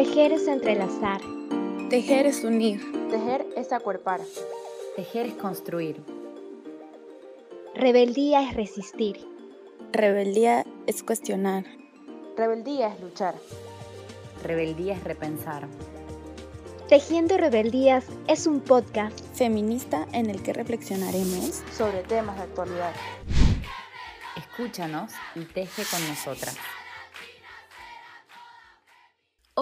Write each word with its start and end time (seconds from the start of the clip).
Tejer 0.00 0.32
es 0.32 0.48
entrelazar. 0.48 1.20
Tejer 1.90 2.24
es 2.24 2.42
unir. 2.42 2.80
Tejer 3.10 3.46
es 3.54 3.70
acuerpar. 3.70 4.22
Tejer 4.96 5.26
es 5.26 5.34
construir. 5.34 6.02
Rebeldía 7.74 8.48
es 8.48 8.54
resistir. 8.54 9.20
Rebeldía 9.92 10.64
es 10.86 11.02
cuestionar. 11.02 11.66
Rebeldía 12.34 12.94
es 12.94 13.00
luchar. 13.02 13.34
Rebeldía 14.42 14.94
es 14.94 15.04
repensar. 15.04 15.68
Tejiendo 16.88 17.36
Rebeldías 17.36 18.06
es 18.26 18.46
un 18.46 18.60
podcast 18.60 19.20
feminista 19.34 20.06
en 20.14 20.30
el 20.30 20.42
que 20.42 20.54
reflexionaremos 20.54 21.62
sobre 21.76 22.04
temas 22.04 22.36
de 22.36 22.44
actualidad. 22.44 22.94
Escúchanos 24.34 25.12
y 25.34 25.44
teje 25.44 25.82
con 25.90 26.08
nosotras. 26.08 26.56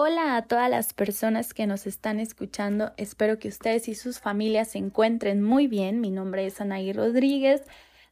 Hola 0.01 0.37
a 0.37 0.43
todas 0.43 0.69
las 0.69 0.93
personas 0.93 1.53
que 1.53 1.67
nos 1.67 1.85
están 1.85 2.21
escuchando. 2.21 2.93
Espero 2.95 3.37
que 3.37 3.49
ustedes 3.49 3.89
y 3.89 3.95
sus 3.95 4.21
familias 4.21 4.69
se 4.69 4.77
encuentren 4.77 5.43
muy 5.43 5.67
bien. 5.67 5.99
Mi 5.99 6.09
nombre 6.09 6.45
es 6.45 6.61
Anaí 6.61 6.93
Rodríguez. 6.93 7.63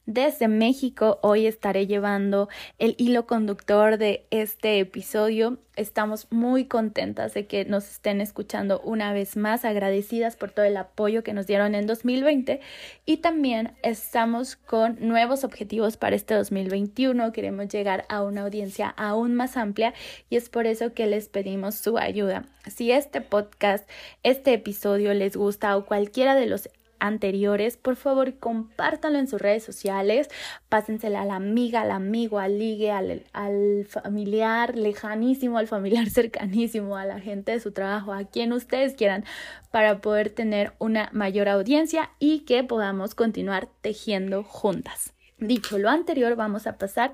Desde 0.08 0.48
México 0.48 1.18
hoy 1.20 1.46
estaré 1.46 1.86
llevando 1.86 2.48
el 2.78 2.94
hilo 2.96 3.26
conductor 3.26 3.98
de 3.98 4.24
este 4.30 4.78
episodio. 4.80 5.58
Estamos 5.76 6.28
muy 6.30 6.64
contentas 6.64 7.34
de 7.34 7.46
que 7.46 7.66
nos 7.66 7.86
estén 7.90 8.22
escuchando 8.22 8.80
una 8.80 9.12
vez 9.12 9.36
más, 9.36 9.66
agradecidas 9.66 10.34
por 10.34 10.50
todo 10.50 10.64
el 10.64 10.78
apoyo 10.78 11.22
que 11.22 11.34
nos 11.34 11.46
dieron 11.46 11.74
en 11.74 11.86
2020 11.86 12.60
y 13.04 13.18
también 13.18 13.74
estamos 13.82 14.56
con 14.56 14.96
nuevos 14.98 15.44
objetivos 15.44 15.98
para 15.98 16.16
este 16.16 16.32
2021. 16.32 17.30
Queremos 17.32 17.68
llegar 17.68 18.06
a 18.08 18.22
una 18.22 18.44
audiencia 18.44 18.88
aún 18.96 19.34
más 19.34 19.58
amplia 19.58 19.92
y 20.30 20.36
es 20.36 20.48
por 20.48 20.66
eso 20.66 20.94
que 20.94 21.06
les 21.06 21.28
pedimos 21.28 21.74
su 21.74 21.98
ayuda. 21.98 22.46
Si 22.66 22.92
este 22.92 23.20
podcast, 23.20 23.86
este 24.22 24.54
episodio 24.54 25.12
les 25.12 25.36
gusta 25.36 25.76
o 25.76 25.84
cualquiera 25.84 26.34
de 26.34 26.46
los 26.46 26.70
anteriores, 27.00 27.76
por 27.76 27.96
favor 27.96 28.38
compártanlo 28.38 29.18
en 29.18 29.28
sus 29.28 29.40
redes 29.40 29.62
sociales, 29.62 30.28
pásensela 30.68 31.22
a 31.22 31.24
la 31.24 31.36
amiga, 31.36 31.82
al 31.82 31.90
amigo, 31.90 32.38
al 32.38 32.58
ligue, 32.58 32.90
al, 32.90 33.24
al, 33.32 33.86
familiar 33.88 34.76
lejanísimo, 34.76 35.58
al 35.58 35.68
familiar 35.68 36.08
cercanísimo, 36.10 36.96
a 36.96 37.04
la 37.04 37.20
gente 37.20 37.52
de 37.52 37.60
su 37.60 37.72
trabajo, 37.72 38.12
a 38.12 38.24
quien 38.24 38.52
ustedes 38.52 38.94
quieran, 38.94 39.24
para 39.70 40.00
poder 40.00 40.30
tener 40.30 40.72
una 40.78 41.10
mayor 41.12 41.48
audiencia 41.48 42.10
y 42.18 42.40
que 42.40 42.64
podamos 42.64 43.14
continuar 43.14 43.68
tejiendo 43.80 44.42
juntas. 44.42 45.12
Dicho 45.40 45.78
lo 45.78 45.88
anterior, 45.88 46.34
vamos 46.34 46.66
a 46.66 46.78
pasar 46.78 47.12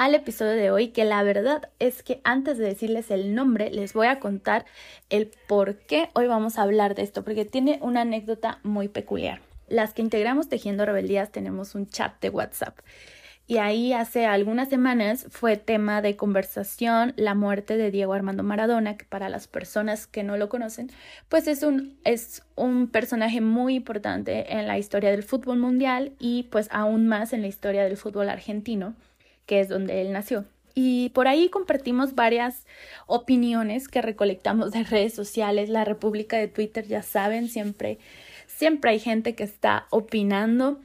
al 0.00 0.14
episodio 0.14 0.52
de 0.52 0.70
hoy, 0.70 0.88
que 0.88 1.04
la 1.04 1.22
verdad 1.22 1.68
es 1.78 2.02
que 2.02 2.22
antes 2.24 2.56
de 2.56 2.64
decirles 2.64 3.10
el 3.10 3.34
nombre, 3.34 3.70
les 3.70 3.92
voy 3.92 4.06
a 4.06 4.18
contar 4.18 4.64
el 5.10 5.30
por 5.46 5.76
qué 5.76 6.08
hoy 6.14 6.26
vamos 6.26 6.56
a 6.56 6.62
hablar 6.62 6.94
de 6.94 7.02
esto, 7.02 7.22
porque 7.22 7.44
tiene 7.44 7.78
una 7.82 8.00
anécdota 8.00 8.60
muy 8.62 8.88
peculiar. 8.88 9.42
Las 9.68 9.92
que 9.92 10.00
integramos 10.00 10.48
Tejiendo 10.48 10.86
Rebeldías 10.86 11.30
tenemos 11.30 11.74
un 11.74 11.86
chat 11.86 12.18
de 12.22 12.30
WhatsApp. 12.30 12.78
Y 13.46 13.58
ahí 13.58 13.92
hace 13.92 14.24
algunas 14.24 14.70
semanas 14.70 15.26
fue 15.28 15.58
tema 15.58 16.00
de 16.00 16.16
conversación 16.16 17.12
la 17.16 17.34
muerte 17.34 17.76
de 17.76 17.90
Diego 17.90 18.14
Armando 18.14 18.42
Maradona, 18.42 18.96
que 18.96 19.04
para 19.04 19.28
las 19.28 19.48
personas 19.48 20.06
que 20.06 20.22
no 20.22 20.38
lo 20.38 20.48
conocen, 20.48 20.90
pues 21.28 21.46
es 21.46 21.62
un, 21.62 21.98
es 22.04 22.42
un 22.56 22.88
personaje 22.88 23.42
muy 23.42 23.74
importante 23.74 24.50
en 24.54 24.66
la 24.66 24.78
historia 24.78 25.10
del 25.10 25.24
fútbol 25.24 25.58
mundial 25.58 26.12
y 26.18 26.44
pues 26.44 26.68
aún 26.70 27.06
más 27.06 27.34
en 27.34 27.42
la 27.42 27.48
historia 27.48 27.84
del 27.84 27.98
fútbol 27.98 28.30
argentino 28.30 28.94
que 29.50 29.58
es 29.58 29.68
donde 29.68 30.00
él 30.00 30.12
nació. 30.12 30.44
Y 30.76 31.08
por 31.08 31.26
ahí 31.26 31.48
compartimos 31.48 32.14
varias 32.14 32.68
opiniones 33.06 33.88
que 33.88 34.00
recolectamos 34.00 34.70
de 34.70 34.84
redes 34.84 35.12
sociales. 35.12 35.68
La 35.68 35.84
República 35.84 36.36
de 36.36 36.46
Twitter, 36.46 36.86
ya 36.86 37.02
saben, 37.02 37.48
siempre, 37.48 37.98
siempre 38.46 38.92
hay 38.92 39.00
gente 39.00 39.34
que 39.34 39.42
está 39.42 39.88
opinando. 39.90 40.78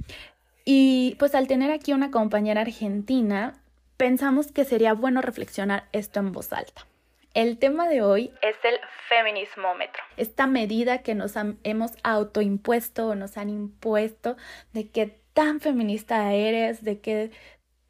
Y 0.65 1.15
pues 1.19 1.35
al 1.35 1.47
tener 1.47 1.69
aquí 1.69 1.93
una 1.93 2.09
compañera 2.09 2.61
argentina, 2.61 3.53
pensamos 3.97 4.51
que 4.51 4.65
sería 4.65 4.93
bueno 4.93 5.21
reflexionar 5.21 5.83
esto 5.91 6.19
en 6.19 6.31
voz 6.31 6.51
alta. 6.51 6.87
El 7.35 7.59
tema 7.59 7.87
de 7.87 8.01
hoy 8.01 8.31
es 8.41 8.55
el 8.63 8.79
feminismómetro. 9.07 10.01
Esta 10.17 10.47
medida 10.47 11.03
que 11.03 11.13
nos 11.13 11.33
hemos 11.61 11.91
autoimpuesto 12.01 13.09
o 13.09 13.15
nos 13.15 13.37
han 13.37 13.51
impuesto 13.51 14.37
de 14.73 14.89
qué 14.89 15.19
tan 15.35 15.59
feminista 15.59 16.33
eres, 16.33 16.81
de 16.81 16.99
qué 17.01 17.29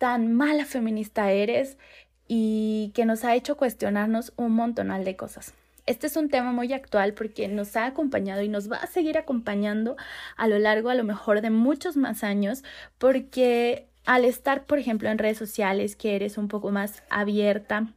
tan 0.05 0.33
mala 0.33 0.65
feminista 0.65 1.31
eres 1.31 1.79
y 2.27 2.91
que 2.93 3.05
nos 3.05 3.23
ha 3.23 3.33
hecho 3.33 3.57
cuestionarnos 3.57 4.33
un 4.35 4.51
montonal 4.51 5.03
de 5.03 5.15
cosas. 5.15 5.55
Este 5.87 6.05
es 6.05 6.15
un 6.15 6.29
tema 6.29 6.51
muy 6.51 6.71
actual 6.73 7.15
porque 7.15 7.47
nos 7.47 7.75
ha 7.75 7.87
acompañado 7.87 8.43
y 8.43 8.47
nos 8.47 8.71
va 8.71 8.77
a 8.77 8.85
seguir 8.85 9.17
acompañando 9.17 9.95
a 10.37 10.47
lo 10.47 10.59
largo 10.59 10.89
a 10.89 10.93
lo 10.93 11.03
mejor 11.03 11.41
de 11.41 11.49
muchos 11.49 11.97
más 11.97 12.23
años 12.23 12.63
porque 12.99 13.87
al 14.05 14.25
estar, 14.25 14.65
por 14.65 14.77
ejemplo, 14.77 15.09
en 15.09 15.17
redes 15.17 15.39
sociales, 15.39 15.95
que 15.95 16.15
eres 16.15 16.37
un 16.37 16.49
poco 16.49 16.69
más 16.69 17.01
abierta 17.09 17.87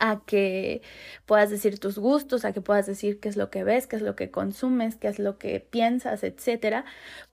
a 0.00 0.22
que 0.26 0.82
puedas 1.26 1.48
decir 1.48 1.78
tus 1.78 1.96
gustos, 1.96 2.44
a 2.44 2.52
que 2.52 2.60
puedas 2.60 2.86
decir 2.86 3.20
qué 3.20 3.28
es 3.28 3.36
lo 3.36 3.50
que 3.50 3.62
ves, 3.62 3.86
qué 3.86 3.94
es 3.94 4.02
lo 4.02 4.16
que 4.16 4.32
consumes, 4.32 4.96
qué 4.96 5.06
es 5.06 5.20
lo 5.20 5.38
que 5.38 5.60
piensas, 5.60 6.24
etcétera, 6.24 6.84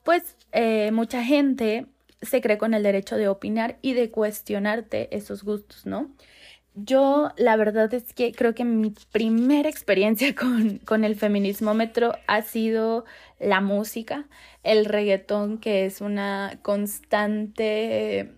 pues 0.04 0.36
eh, 0.52 0.92
mucha 0.92 1.24
gente 1.24 1.88
se 2.22 2.42
cree 2.42 2.58
con 2.58 2.74
el 2.74 2.84
derecho 2.84 3.18
de 3.18 3.28
opinar 3.28 3.78
y 3.82 3.94
de 3.94 4.12
cuestionarte 4.12 5.16
esos 5.16 5.44
gustos, 5.44 5.86
¿no? 5.86 6.12
Yo 6.80 7.32
la 7.38 7.56
verdad 7.56 7.92
es 7.96 8.14
que 8.14 8.34
creo 8.34 8.54
que 8.54 8.64
mi 8.64 8.94
primera 9.12 9.68
experiencia 9.68 10.36
con, 10.36 10.78
con 10.80 11.04
el 11.04 11.16
feminismómetro 11.16 12.14
ha 12.28 12.44
sido 12.44 13.06
la 13.40 13.62
música, 13.62 14.28
el 14.64 14.86
reggaetón, 14.86 15.58
que 15.58 15.86
es 15.86 16.02
una 16.02 16.60
constante, 16.62 18.32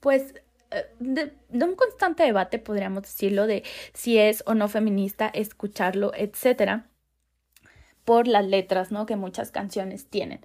pues, 0.00 0.34
eh, 0.70 0.86
de, 1.00 1.32
de, 1.48 1.64
un 1.64 1.74
constante 1.74 2.22
debate, 2.22 2.60
podríamos 2.60 3.02
decirlo, 3.02 3.46
de 3.48 3.64
si 3.92 4.18
es 4.18 4.44
o 4.46 4.54
no 4.54 4.68
feminista 4.68 5.28
escucharlo, 5.28 6.12
etcétera, 6.14 6.86
por 8.04 8.28
las 8.28 8.46
letras, 8.46 8.92
¿no? 8.92 9.06
Que 9.06 9.16
muchas 9.16 9.50
canciones 9.50 10.06
tienen. 10.08 10.40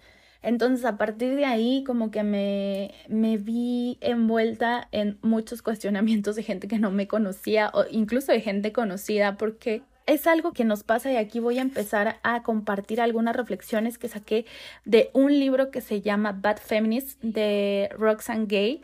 Entonces 0.45 0.85
a 0.85 0.95
partir 0.95 1.35
de 1.35 1.43
ahí 1.43 1.83
como 1.83 2.11
que 2.11 2.21
me, 2.21 2.93
me 3.09 3.37
vi 3.37 3.97
envuelta 3.99 4.87
en 4.91 5.17
muchos 5.23 5.63
cuestionamientos 5.63 6.35
de 6.35 6.43
gente 6.43 6.67
que 6.67 6.77
no 6.77 6.91
me 6.91 7.07
conocía 7.07 7.71
o 7.73 7.85
incluso 7.89 8.31
de 8.31 8.41
gente 8.41 8.71
conocida 8.71 9.37
porque 9.37 9.81
es 10.05 10.27
algo 10.27 10.53
que 10.53 10.63
nos 10.63 10.83
pasa 10.83 11.11
y 11.11 11.15
aquí 11.15 11.39
voy 11.39 11.57
a 11.57 11.63
empezar 11.63 12.19
a 12.21 12.43
compartir 12.43 13.01
algunas 13.01 13.35
reflexiones 13.35 13.97
que 13.97 14.07
saqué 14.07 14.45
de 14.85 15.09
un 15.13 15.31
libro 15.31 15.71
que 15.71 15.81
se 15.81 16.01
llama 16.01 16.31
Bad 16.39 16.57
Feminist 16.57 17.19
de 17.23 17.89
Roxane 17.97 18.45
Gay 18.45 18.83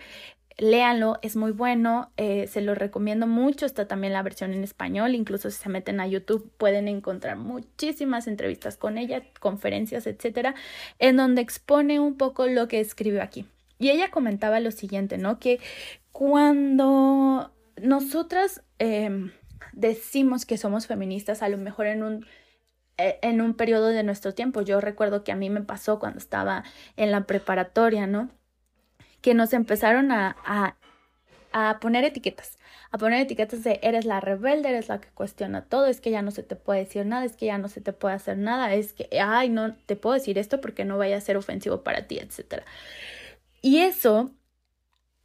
léanlo, 0.58 1.18
es 1.22 1.36
muy 1.36 1.52
bueno, 1.52 2.12
eh, 2.18 2.48
se 2.48 2.62
lo 2.62 2.76
recomiendo 2.76 3.28
mucho, 3.28 3.66
está 3.66 3.88
también 3.88 4.14
la 4.14 4.24
versión 4.24 4.54
en 4.54 4.64
español, 4.64 5.16
incluso 5.16 5.50
si 5.50 5.62
se 5.62 5.70
meten 5.70 6.00
a 6.00 6.08
YouTube 6.08 6.52
pueden 6.58 6.88
encontrar 6.88 7.38
muchísimas 7.38 8.28
entrevistas 8.28 8.78
con 8.78 8.98
ella, 8.98 9.24
conferencias, 9.40 10.08
etcétera, 10.08 10.56
en 11.00 11.18
donde 11.18 11.42
expone 11.42 12.00
un 12.00 12.16
poco 12.16 12.48
lo 12.48 12.68
que 12.68 12.80
escribió 12.80 13.22
aquí. 13.22 13.46
Y 13.80 13.90
ella 13.90 14.12
comentaba 14.12 14.60
lo 14.60 14.72
siguiente, 14.72 15.18
¿no? 15.18 15.40
Que 15.40 15.60
cuando 16.12 17.52
nosotras 17.82 18.62
em, 18.78 19.32
decimos 19.74 20.46
que 20.46 20.58
somos 20.58 20.88
feministas, 20.88 21.42
a 21.42 21.50
lo 21.50 21.58
mejor 21.58 21.88
en 21.88 22.04
un 22.04 22.26
e, 22.98 23.20
en 23.24 23.42
un 23.42 23.56
periodo 23.56 23.88
de 23.88 24.04
nuestro 24.04 24.34
tiempo. 24.34 24.62
Yo 24.62 24.82
recuerdo 24.82 25.24
que 25.24 25.32
a 25.32 25.36
mí 25.36 25.50
me 25.50 25.62
pasó 25.62 26.00
cuando 26.00 26.20
estaba 26.20 26.64
en 26.98 27.12
la 27.12 27.26
preparatoria, 27.26 28.06
¿no? 28.08 28.30
Que 29.22 29.34
nos 29.34 29.54
empezaron 29.54 30.12
a, 30.12 30.38
a, 30.46 30.76
a 31.54 31.80
poner 31.80 32.04
etiquetas, 32.06 32.58
a 32.92 32.98
poner 32.98 33.22
etiquetas 33.22 33.64
de 33.64 33.80
eres 33.84 34.06
la 34.06 34.20
rebelde, 34.20 34.70
eres 34.70 34.90
la 34.90 35.02
que 35.02 35.10
cuestiona 35.10 35.66
todo, 35.66 35.88
es 35.88 36.02
que 36.02 36.12
ya 36.12 36.22
no 36.22 36.32
se 36.32 36.44
te 36.44 36.56
puede 36.56 36.82
decir 36.82 37.06
nada, 37.06 37.26
es 37.26 37.36
que 37.38 37.48
ya 37.48 37.58
no 37.58 37.70
se 37.70 37.82
te 37.82 37.94
puede 37.94 38.16
hacer 38.16 38.38
nada, 38.38 38.74
es 38.74 38.94
que, 38.94 39.10
ay, 39.22 39.50
no 39.50 39.76
te 39.76 39.96
puedo 39.96 40.16
decir 40.16 40.38
esto 40.38 40.62
porque 40.62 40.86
no 40.86 40.98
vaya 40.98 41.18
a 41.18 41.22
ser 41.22 41.38
ofensivo 41.38 41.84
para 41.84 42.08
ti, 42.08 42.20
etc. 42.20 42.66
Y 43.62 43.80
eso 43.80 44.32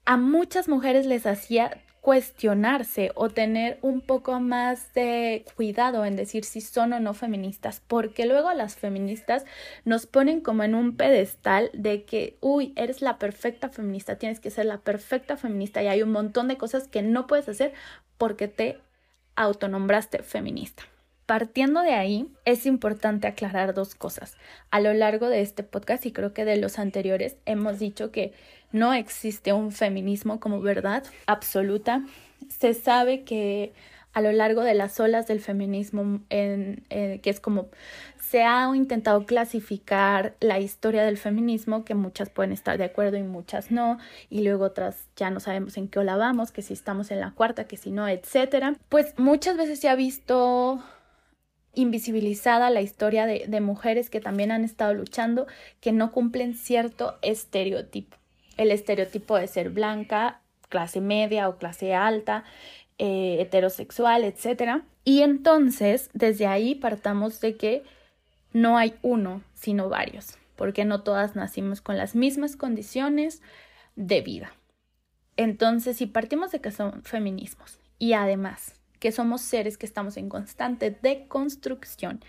a 0.04 0.16
muchas 0.16 0.68
mujeres 0.68 1.06
les 1.06 1.26
hacía 1.26 1.82
cuestionarse 2.06 3.10
o 3.16 3.30
tener 3.30 3.80
un 3.82 4.00
poco 4.00 4.38
más 4.38 4.94
de 4.94 5.44
cuidado 5.56 6.04
en 6.04 6.14
decir 6.14 6.44
si 6.44 6.60
son 6.60 6.92
o 6.92 7.00
no 7.00 7.14
feministas, 7.14 7.82
porque 7.84 8.26
luego 8.26 8.52
las 8.52 8.76
feministas 8.76 9.44
nos 9.84 10.06
ponen 10.06 10.40
como 10.40 10.62
en 10.62 10.76
un 10.76 10.96
pedestal 10.96 11.68
de 11.72 12.04
que, 12.04 12.38
uy, 12.40 12.72
eres 12.76 13.02
la 13.02 13.18
perfecta 13.18 13.70
feminista, 13.70 14.18
tienes 14.18 14.38
que 14.38 14.52
ser 14.52 14.66
la 14.66 14.78
perfecta 14.78 15.36
feminista 15.36 15.82
y 15.82 15.88
hay 15.88 16.00
un 16.00 16.12
montón 16.12 16.46
de 16.46 16.56
cosas 16.56 16.86
que 16.86 17.02
no 17.02 17.26
puedes 17.26 17.48
hacer 17.48 17.72
porque 18.18 18.46
te 18.46 18.78
autonombraste 19.34 20.22
feminista. 20.22 20.84
Partiendo 21.26 21.82
de 21.82 21.94
ahí, 21.94 22.28
es 22.44 22.66
importante 22.66 23.26
aclarar 23.26 23.74
dos 23.74 23.96
cosas. 23.96 24.36
A 24.70 24.78
lo 24.78 24.94
largo 24.94 25.28
de 25.28 25.40
este 25.40 25.64
podcast 25.64 26.06
y 26.06 26.12
creo 26.12 26.32
que 26.32 26.44
de 26.44 26.56
los 26.56 26.78
anteriores 26.78 27.36
hemos 27.46 27.80
dicho 27.80 28.12
que 28.12 28.32
no 28.72 28.92
existe 28.92 29.52
un 29.52 29.72
feminismo 29.72 30.40
como 30.40 30.60
verdad 30.60 31.04
absoluta. 31.26 32.04
Se 32.48 32.74
sabe 32.74 33.24
que 33.24 33.72
a 34.12 34.22
lo 34.22 34.32
largo 34.32 34.62
de 34.62 34.72
las 34.72 34.98
olas 34.98 35.26
del 35.26 35.40
feminismo, 35.40 36.20
eh, 36.30 37.20
que 37.22 37.28
es 37.28 37.38
como 37.38 37.68
se 38.18 38.42
ha 38.42 38.68
intentado 38.74 39.24
clasificar 39.24 40.34
la 40.40 40.58
historia 40.58 41.04
del 41.04 41.16
feminismo, 41.16 41.84
que 41.84 41.94
muchas 41.94 42.30
pueden 42.30 42.52
estar 42.52 42.76
de 42.78 42.84
acuerdo 42.84 43.18
y 43.18 43.22
muchas 43.22 43.70
no, 43.70 43.98
y 44.30 44.42
luego 44.42 44.64
otras 44.64 45.06
ya 45.16 45.30
no 45.30 45.38
sabemos 45.38 45.76
en 45.76 45.88
qué 45.88 45.98
ola 45.98 46.16
vamos, 46.16 46.50
que 46.50 46.62
si 46.62 46.72
estamos 46.72 47.10
en 47.10 47.20
la 47.20 47.32
cuarta, 47.32 47.64
que 47.64 47.76
si 47.76 47.90
no, 47.90 48.08
etcétera. 48.08 48.74
Pues 48.88 49.14
muchas 49.18 49.56
veces 49.56 49.80
se 49.80 49.88
ha 49.88 49.94
visto 49.94 50.82
invisibilizada 51.74 52.70
la 52.70 52.80
historia 52.80 53.26
de 53.26 53.60
mujeres 53.60 54.08
que 54.08 54.20
también 54.20 54.50
han 54.50 54.64
estado 54.64 54.94
luchando, 54.94 55.46
que 55.80 55.92
no 55.92 56.10
cumplen 56.10 56.54
cierto 56.54 57.18
estereotipo. 57.20 58.16
El 58.56 58.70
estereotipo 58.70 59.36
de 59.36 59.46
ser 59.46 59.70
blanca, 59.70 60.40
clase 60.68 61.00
media 61.00 61.48
o 61.48 61.56
clase 61.56 61.94
alta, 61.94 62.44
eh, 62.98 63.38
heterosexual, 63.40 64.24
etc. 64.24 64.82
Y 65.04 65.22
entonces, 65.22 66.10
desde 66.14 66.46
ahí 66.46 66.74
partamos 66.74 67.40
de 67.40 67.56
que 67.56 67.84
no 68.52 68.78
hay 68.78 68.94
uno, 69.02 69.42
sino 69.54 69.88
varios, 69.88 70.38
porque 70.56 70.84
no 70.84 71.02
todas 71.02 71.36
nacimos 71.36 71.80
con 71.80 71.96
las 71.96 72.14
mismas 72.14 72.56
condiciones 72.56 73.42
de 73.96 74.22
vida. 74.22 74.52
Entonces, 75.36 75.98
si 75.98 76.06
partimos 76.06 76.52
de 76.52 76.60
que 76.60 76.70
son 76.70 77.02
feminismos 77.02 77.78
y 77.98 78.14
además 78.14 78.74
que 78.98 79.12
somos 79.12 79.42
seres 79.42 79.76
que 79.76 79.86
estamos 79.86 80.16
en 80.16 80.28
constante 80.28 80.90
deconstrucción 80.90 82.24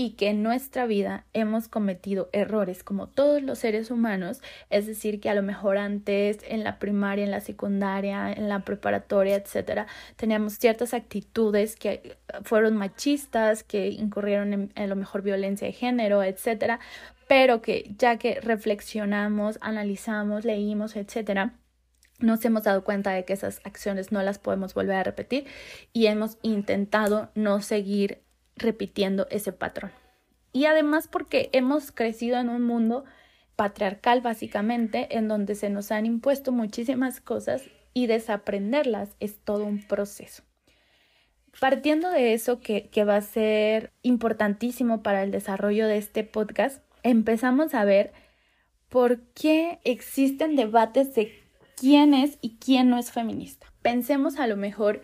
y 0.00 0.12
que 0.12 0.30
en 0.30 0.42
nuestra 0.42 0.86
vida 0.86 1.26
hemos 1.34 1.68
cometido 1.68 2.30
errores 2.32 2.82
como 2.82 3.06
todos 3.06 3.42
los 3.42 3.58
seres 3.58 3.90
humanos, 3.90 4.40
es 4.70 4.86
decir, 4.86 5.20
que 5.20 5.28
a 5.28 5.34
lo 5.34 5.42
mejor 5.42 5.76
antes 5.76 6.38
en 6.48 6.64
la 6.64 6.78
primaria, 6.78 7.22
en 7.22 7.30
la 7.30 7.42
secundaria, 7.42 8.32
en 8.32 8.48
la 8.48 8.60
preparatoria, 8.64 9.36
etcétera, 9.36 9.86
teníamos 10.16 10.54
ciertas 10.54 10.94
actitudes 10.94 11.76
que 11.76 12.16
fueron 12.44 12.78
machistas, 12.78 13.62
que 13.62 13.88
incurrieron 13.88 14.54
en, 14.54 14.72
a 14.74 14.86
lo 14.86 14.96
mejor 14.96 15.20
violencia 15.20 15.66
de 15.66 15.74
género, 15.74 16.22
etcétera, 16.22 16.80
pero 17.28 17.60
que 17.60 17.94
ya 17.98 18.16
que 18.16 18.40
reflexionamos, 18.40 19.58
analizamos, 19.60 20.46
leímos, 20.46 20.96
etcétera, 20.96 21.52
nos 22.20 22.42
hemos 22.46 22.62
dado 22.62 22.84
cuenta 22.84 23.10
de 23.10 23.26
que 23.26 23.34
esas 23.34 23.60
acciones 23.64 24.12
no 24.12 24.22
las 24.22 24.38
podemos 24.38 24.72
volver 24.72 24.96
a 24.96 25.04
repetir 25.04 25.44
y 25.92 26.06
hemos 26.06 26.38
intentado 26.40 27.30
no 27.34 27.60
seguir 27.60 28.22
repitiendo 28.60 29.26
ese 29.30 29.52
patrón. 29.52 29.90
Y 30.52 30.66
además 30.66 31.08
porque 31.08 31.50
hemos 31.52 31.92
crecido 31.92 32.38
en 32.38 32.48
un 32.48 32.62
mundo 32.62 33.04
patriarcal 33.56 34.20
básicamente, 34.20 35.16
en 35.16 35.28
donde 35.28 35.54
se 35.54 35.70
nos 35.70 35.92
han 35.92 36.06
impuesto 36.06 36.52
muchísimas 36.52 37.20
cosas 37.20 37.64
y 37.92 38.06
desaprenderlas 38.06 39.10
es 39.20 39.38
todo 39.38 39.64
un 39.64 39.82
proceso. 39.82 40.42
Partiendo 41.58 42.10
de 42.10 42.32
eso 42.32 42.60
que, 42.60 42.88
que 42.88 43.04
va 43.04 43.16
a 43.16 43.22
ser 43.22 43.92
importantísimo 44.02 45.02
para 45.02 45.22
el 45.22 45.30
desarrollo 45.30 45.88
de 45.88 45.98
este 45.98 46.24
podcast, 46.24 46.82
empezamos 47.02 47.74
a 47.74 47.84
ver 47.84 48.12
por 48.88 49.20
qué 49.34 49.80
existen 49.84 50.56
debates 50.56 51.14
de 51.14 51.32
quién 51.76 52.14
es 52.14 52.38
y 52.40 52.56
quién 52.56 52.88
no 52.88 52.98
es 52.98 53.10
feminista. 53.10 53.66
Pensemos 53.82 54.38
a 54.38 54.46
lo 54.46 54.56
mejor 54.56 55.02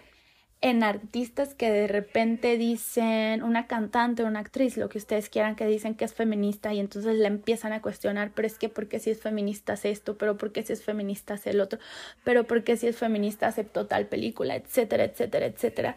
en 0.62 0.82
artistas 0.82 1.54
que 1.54 1.70
de 1.70 1.86
repente 1.86 2.56
dicen, 2.56 3.42
una 3.42 3.66
cantante 3.66 4.22
o 4.22 4.26
una 4.26 4.40
actriz, 4.40 4.76
lo 4.76 4.88
que 4.88 4.98
ustedes 4.98 5.28
quieran, 5.28 5.54
que 5.54 5.66
dicen 5.66 5.94
que 5.94 6.04
es 6.04 6.14
feminista 6.14 6.72
y 6.72 6.80
entonces 6.80 7.16
le 7.16 7.26
empiezan 7.26 7.72
a 7.72 7.82
cuestionar, 7.82 8.32
pero 8.34 8.46
es 8.46 8.58
que 8.58 8.68
porque 8.68 8.98
si 8.98 9.10
es 9.10 9.20
feminista 9.20 9.74
hace 9.74 9.90
esto, 9.90 10.16
pero 10.16 10.38
porque 10.38 10.62
si 10.62 10.72
es 10.72 10.82
feminista 10.82 11.34
hace 11.34 11.50
el 11.50 11.60
otro, 11.60 11.78
pero 12.24 12.44
porque 12.44 12.76
si 12.76 12.86
es 12.86 12.96
feminista 12.96 13.46
aceptó 13.46 13.86
tal 13.86 14.06
película, 14.06 14.56
etcétera, 14.56 15.04
etcétera, 15.04 15.46
etcétera. 15.46 15.96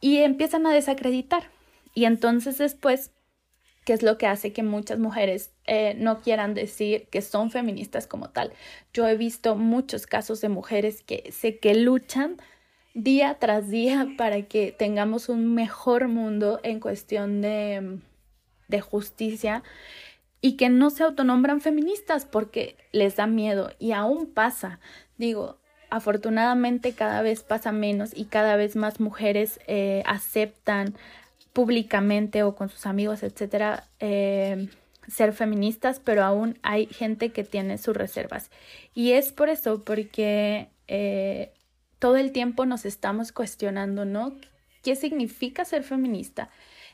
Y 0.00 0.18
empiezan 0.18 0.66
a 0.66 0.74
desacreditar. 0.74 1.44
Y 1.94 2.06
entonces 2.06 2.58
después, 2.58 3.12
¿qué 3.84 3.92
es 3.92 4.02
lo 4.02 4.18
que 4.18 4.26
hace 4.26 4.52
que 4.52 4.64
muchas 4.64 4.98
mujeres 4.98 5.52
eh, 5.66 5.94
no 5.96 6.20
quieran 6.20 6.54
decir 6.54 7.06
que 7.10 7.22
son 7.22 7.52
feministas 7.52 8.08
como 8.08 8.30
tal? 8.30 8.52
Yo 8.92 9.06
he 9.08 9.16
visto 9.16 9.54
muchos 9.54 10.06
casos 10.06 10.40
de 10.40 10.48
mujeres 10.48 11.02
que 11.02 11.30
sé 11.30 11.58
que 11.58 11.74
luchan 11.74 12.38
día 12.94 13.36
tras 13.40 13.68
día 13.68 14.06
para 14.16 14.42
que 14.42 14.72
tengamos 14.72 15.28
un 15.28 15.54
mejor 15.54 16.08
mundo 16.08 16.60
en 16.62 16.80
cuestión 16.80 17.42
de, 17.42 17.98
de 18.68 18.80
justicia 18.80 19.62
y 20.40 20.56
que 20.56 20.68
no 20.68 20.90
se 20.90 21.02
autonombran 21.02 21.60
feministas 21.60 22.24
porque 22.24 22.76
les 22.92 23.16
da 23.16 23.26
miedo 23.26 23.70
y 23.78 23.92
aún 23.92 24.26
pasa. 24.26 24.78
Digo, 25.18 25.58
afortunadamente 25.90 26.92
cada 26.92 27.22
vez 27.22 27.42
pasa 27.42 27.72
menos 27.72 28.10
y 28.14 28.26
cada 28.26 28.56
vez 28.56 28.76
más 28.76 29.00
mujeres 29.00 29.60
eh, 29.66 30.02
aceptan 30.06 30.94
públicamente 31.52 32.42
o 32.42 32.56
con 32.56 32.68
sus 32.68 32.84
amigos, 32.84 33.22
etcétera, 33.22 33.86
eh, 34.00 34.68
ser 35.08 35.32
feministas, 35.32 36.00
pero 36.02 36.24
aún 36.24 36.58
hay 36.62 36.86
gente 36.86 37.30
que 37.30 37.44
tiene 37.44 37.78
sus 37.78 37.96
reservas. 37.96 38.50
Y 38.92 39.12
es 39.12 39.32
por 39.32 39.48
eso, 39.48 39.84
porque 39.84 40.68
eh, 40.88 41.52
todo 41.98 42.16
el 42.16 42.32
tiempo 42.32 42.66
nos 42.66 42.84
estamos 42.84 43.32
cuestionando, 43.32 44.04
¿no? 44.04 44.34
¿Qué 44.82 44.96
significa 44.96 45.64
ser 45.64 45.82
feminista? 45.82 46.50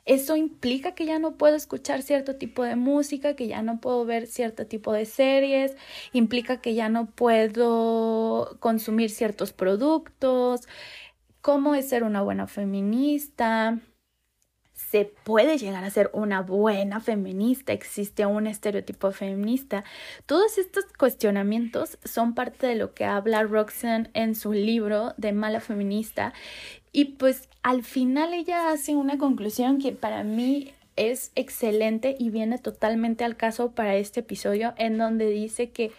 Eso 0.06 0.36
implica 0.36 0.94
que 0.94 1.04
ya 1.06 1.18
no 1.18 1.36
puedo 1.36 1.56
escuchar 1.56 2.02
cierto 2.02 2.36
tipo 2.36 2.64
de 2.64 2.76
música, 2.76 3.36
que 3.36 3.48
ya 3.48 3.62
no 3.62 3.80
puedo 3.80 4.04
ver 4.04 4.26
cierto 4.26 4.66
tipo 4.66 4.92
de 4.92 5.06
series, 5.06 5.76
implica 6.12 6.60
que 6.60 6.74
ya 6.74 6.88
no 6.88 7.06
puedo 7.06 8.56
consumir 8.60 9.10
ciertos 9.10 9.52
productos. 9.52 10.62
¿Cómo 11.42 11.74
es 11.74 11.88
ser 11.88 12.04
una 12.04 12.22
buena 12.22 12.46
feminista? 12.46 13.78
Se 14.90 15.04
puede 15.04 15.56
llegar 15.56 15.84
a 15.84 15.90
ser 15.90 16.10
una 16.12 16.42
buena 16.42 17.00
feminista, 17.00 17.72
existe 17.72 18.26
un 18.26 18.48
estereotipo 18.48 19.12
feminista. 19.12 19.84
Todos 20.26 20.58
estos 20.58 20.84
cuestionamientos 20.98 21.98
son 22.04 22.34
parte 22.34 22.66
de 22.66 22.74
lo 22.74 22.92
que 22.92 23.04
habla 23.04 23.44
Roxanne 23.44 24.10
en 24.14 24.34
su 24.34 24.52
libro 24.52 25.14
de 25.16 25.32
Mala 25.32 25.60
Feminista 25.60 26.32
y 26.92 27.04
pues 27.04 27.48
al 27.62 27.84
final 27.84 28.34
ella 28.34 28.70
hace 28.70 28.96
una 28.96 29.16
conclusión 29.16 29.78
que 29.78 29.92
para 29.92 30.24
mí 30.24 30.72
es 30.96 31.30
excelente 31.36 32.16
y 32.18 32.30
viene 32.30 32.58
totalmente 32.58 33.22
al 33.22 33.36
caso 33.36 33.70
para 33.70 33.94
este 33.94 34.20
episodio 34.20 34.74
en 34.76 34.98
donde 34.98 35.30
dice 35.30 35.70
que 35.70 35.92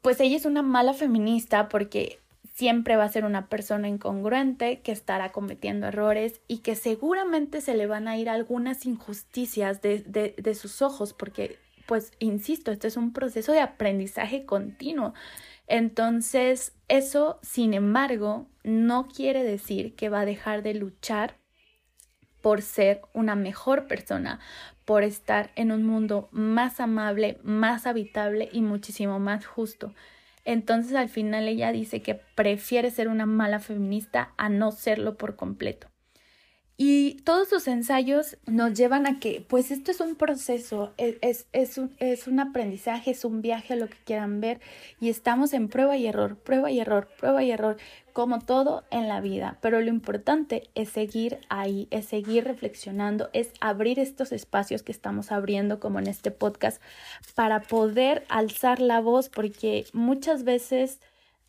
pues 0.00 0.18
ella 0.20 0.36
es 0.36 0.46
una 0.46 0.62
mala 0.62 0.94
feminista 0.94 1.68
porque 1.68 2.20
siempre 2.58 2.96
va 2.96 3.04
a 3.04 3.08
ser 3.08 3.24
una 3.24 3.46
persona 3.46 3.86
incongruente 3.86 4.80
que 4.80 4.90
estará 4.90 5.30
cometiendo 5.30 5.86
errores 5.86 6.40
y 6.48 6.58
que 6.58 6.74
seguramente 6.74 7.60
se 7.60 7.76
le 7.76 7.86
van 7.86 8.08
a 8.08 8.16
ir 8.18 8.28
algunas 8.28 8.84
injusticias 8.84 9.80
de, 9.80 10.00
de, 10.36 10.54
sus 10.56 10.82
ojos 10.82 11.12
porque, 11.12 11.56
pues, 11.86 12.10
insisto, 12.18 12.72
este 12.72 12.88
es 12.88 12.96
un 12.96 13.12
proceso 13.12 13.52
de 13.52 13.60
aprendizaje 13.60 14.44
continuo. 14.44 15.14
Entonces, 15.68 16.72
eso, 16.88 17.38
sin 17.42 17.74
embargo, 17.74 18.48
no 18.64 19.06
quiere 19.06 19.44
decir 19.44 19.94
que 19.94 20.08
va 20.08 20.22
a 20.22 20.26
dejar 20.26 20.64
de 20.64 20.74
luchar 20.74 21.36
por 22.40 22.62
ser 22.62 23.02
una 23.12 23.36
mejor 23.36 23.86
persona, 23.86 24.40
por 24.84 25.04
estar 25.04 25.52
en 25.54 25.70
un 25.70 25.86
mundo 25.86 26.28
más 26.32 26.80
amable, 26.80 27.38
más 27.44 27.86
habitable 27.86 28.48
y 28.50 28.62
muchísimo 28.62 29.20
más 29.20 29.46
justo. 29.46 29.94
Entonces 30.48 30.94
al 30.94 31.10
final 31.10 31.46
ella 31.46 31.72
dice 31.72 32.00
que 32.00 32.14
prefiere 32.14 32.90
ser 32.90 33.08
una 33.08 33.26
mala 33.26 33.60
feminista 33.60 34.32
a 34.38 34.48
no 34.48 34.72
serlo 34.72 35.18
por 35.18 35.36
completo. 35.36 35.88
Y 36.78 37.20
todos 37.24 37.50
sus 37.50 37.68
ensayos 37.68 38.38
nos 38.46 38.72
llevan 38.72 39.06
a 39.06 39.20
que, 39.20 39.44
pues 39.46 39.70
esto 39.70 39.90
es 39.90 40.00
un 40.00 40.14
proceso, 40.14 40.94
e, 40.96 41.18
es, 41.20 41.48
es, 41.52 41.76
un, 41.76 41.94
es 41.98 42.26
un 42.26 42.40
aprendizaje, 42.40 43.10
es 43.10 43.26
un 43.26 43.42
viaje 43.42 43.74
a 43.74 43.76
lo 43.76 43.90
que 43.90 43.98
quieran 44.06 44.40
ver 44.40 44.60
y 45.00 45.10
estamos 45.10 45.52
en 45.52 45.68
prueba 45.68 45.98
y 45.98 46.06
error, 46.06 46.38
prueba 46.38 46.70
y 46.70 46.80
error, 46.80 47.10
prueba 47.18 47.42
y 47.42 47.50
error 47.50 47.76
como 48.18 48.40
todo 48.40 48.82
en 48.90 49.06
la 49.06 49.20
vida, 49.20 49.58
pero 49.60 49.80
lo 49.80 49.90
importante 49.90 50.68
es 50.74 50.88
seguir 50.88 51.38
ahí, 51.48 51.86
es 51.92 52.06
seguir 52.06 52.42
reflexionando, 52.42 53.30
es 53.32 53.52
abrir 53.60 54.00
estos 54.00 54.32
espacios 54.32 54.82
que 54.82 54.90
estamos 54.90 55.30
abriendo 55.30 55.78
como 55.78 56.00
en 56.00 56.08
este 56.08 56.32
podcast 56.32 56.82
para 57.36 57.60
poder 57.60 58.24
alzar 58.28 58.80
la 58.80 58.98
voz 58.98 59.28
porque 59.28 59.86
muchas 59.92 60.42
veces 60.42 60.98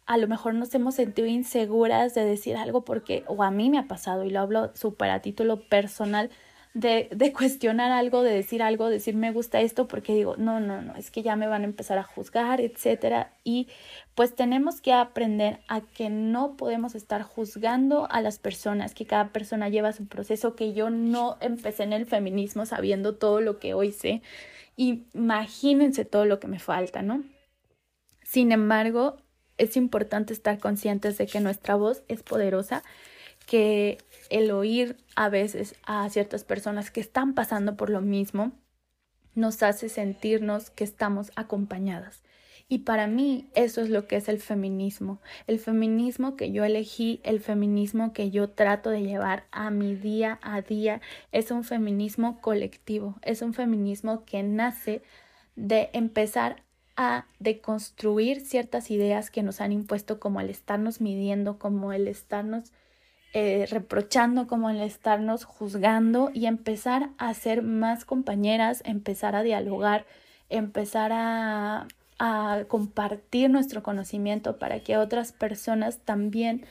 a 0.06 0.18
lo 0.18 0.28
mejor 0.28 0.54
nos 0.54 0.72
hemos 0.76 0.94
sentido 0.94 1.28
inseguras 1.28 2.14
de 2.14 2.24
decir 2.24 2.56
algo 2.56 2.86
porque, 2.86 3.24
o 3.26 3.42
a 3.42 3.50
mí 3.50 3.72
me 3.72 3.80
ha 3.80 3.88
pasado 3.88 4.24
y 4.24 4.30
lo 4.30 4.40
hablo 4.40 4.70
súper 4.76 5.10
a 5.10 5.24
título 5.24 5.68
personal, 5.70 6.30
de, 6.74 7.10
de 7.12 7.34
cuestionar 7.34 7.92
algo, 7.92 8.22
de 8.22 8.32
decir 8.32 8.62
algo, 8.62 8.90
decir 8.90 9.16
me 9.16 9.32
gusta 9.32 9.60
esto 9.62 9.88
porque 9.88 10.14
digo, 10.14 10.36
no, 10.38 10.60
no, 10.60 10.82
no, 10.82 10.96
es 10.96 11.10
que 11.10 11.24
ya 11.24 11.36
me 11.36 11.48
van 11.48 11.64
a 11.64 11.66
empezar 11.66 11.98
a 11.98 12.04
juzgar, 12.04 12.62
etcétera. 12.62 13.34
Y 13.44 13.68
pues 14.16 14.36
tenemos 14.36 14.80
que 14.82 14.94
aprender 14.94 15.60
a 15.68 15.82
que 15.82 16.10
no 16.10 16.58
podemos 16.58 16.96
estar 16.96 17.24
juzgando 17.24 18.08
a 18.12 18.22
las 18.22 18.38
personas, 18.40 18.94
que 18.94 19.06
cada 19.06 19.30
persona 19.30 19.70
lleva 19.70 19.94
su 19.94 20.08
proceso, 20.08 20.56
que 20.56 20.74
yo 20.74 20.90
no 20.90 21.38
empecé 21.42 21.84
en 21.84 21.94
el 21.94 22.06
feminismo 22.06 22.66
sabiendo 22.66 23.16
todo 23.16 23.42
lo 23.42 23.60
que 23.60 23.74
hoy 23.74 23.92
sé. 23.92 24.22
Imagínense 24.76 26.06
todo 26.06 26.26
lo 26.26 26.40
que 26.40 26.48
me 26.48 26.60
falta, 26.60 27.02
¿no? 27.02 27.24
Sin 28.24 28.52
embargo, 28.52 29.18
es 29.58 29.76
importante 29.76 30.34
estar 30.34 30.60
conscientes 30.60 31.18
de 31.18 31.26
que 31.26 31.40
nuestra 31.40 31.76
voz 31.76 32.04
es 32.08 32.24
poderosa 32.24 32.84
que 33.50 33.98
el 34.30 34.52
oír 34.52 34.96
a 35.16 35.28
veces 35.28 35.74
a 35.82 36.08
ciertas 36.12 36.44
personas 36.44 36.92
que 36.92 37.02
están 37.02 37.34
pasando 37.34 37.76
por 37.76 37.90
lo 37.90 38.00
mismo 38.00 38.52
nos 39.34 39.64
hace 39.64 39.90
sentirnos 39.90 40.70
que 40.70 40.84
estamos 40.84 41.32
acompañadas. 41.36 42.22
Y 42.68 42.80
para 42.80 43.08
mí 43.08 43.50
eso 43.56 43.82
es 43.82 43.90
lo 43.90 44.08
que 44.08 44.18
es 44.18 44.30
el 44.30 44.40
feminismo. 44.40 45.20
El 45.48 45.58
feminismo 45.58 46.36
que 46.36 46.52
yo 46.52 46.64
elegí, 46.64 47.22
el 47.24 47.40
feminismo 47.40 48.14
que 48.14 48.30
yo 48.30 48.52
trato 48.52 48.92
de 48.92 49.02
llevar 49.02 49.48
a 49.50 49.72
mi 49.72 49.96
día 49.96 50.38
a 50.44 50.62
día, 50.62 51.02
es 51.32 51.50
un 51.50 51.64
feminismo 51.64 52.42
colectivo, 52.42 53.16
es 53.24 53.42
un 53.42 53.56
feminismo 53.56 54.26
que 54.26 54.44
nace 54.44 55.02
de 55.56 55.90
empezar 55.94 56.62
a 56.96 57.26
deconstruir 57.40 58.42
ciertas 58.42 58.92
ideas 58.92 59.32
que 59.32 59.42
nos 59.42 59.60
han 59.60 59.72
impuesto 59.72 60.20
como 60.20 60.40
el 60.40 60.52
estarnos 60.52 61.02
midiendo, 61.02 61.58
como 61.58 61.94
el 61.94 62.08
estarnos 62.08 62.72
eh, 63.34 63.68
reprochando, 63.70 64.48
como 64.48 64.72
el 64.72 64.82
estarnos 64.82 65.44
juzgando 65.44 66.32
y 66.34 66.48
empezar 66.48 67.12
a 67.20 67.32
ser 67.36 67.62
más 67.62 68.04
compañeras, 68.04 68.82
empezar 68.86 69.36
a 69.36 69.44
dialogar, 69.44 70.06
empezar 70.50 71.12
a, 71.14 71.88
compartir 72.68 73.50
nuestro 73.50 73.82
conocimiento 73.82 74.58
para 74.60 74.82
que 74.82 74.98
otras 74.98 75.32
personas 75.32 76.00
también 76.00 76.66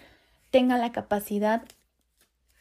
tengan 0.50 0.80
la 0.80 0.92
capacidad 0.92 1.62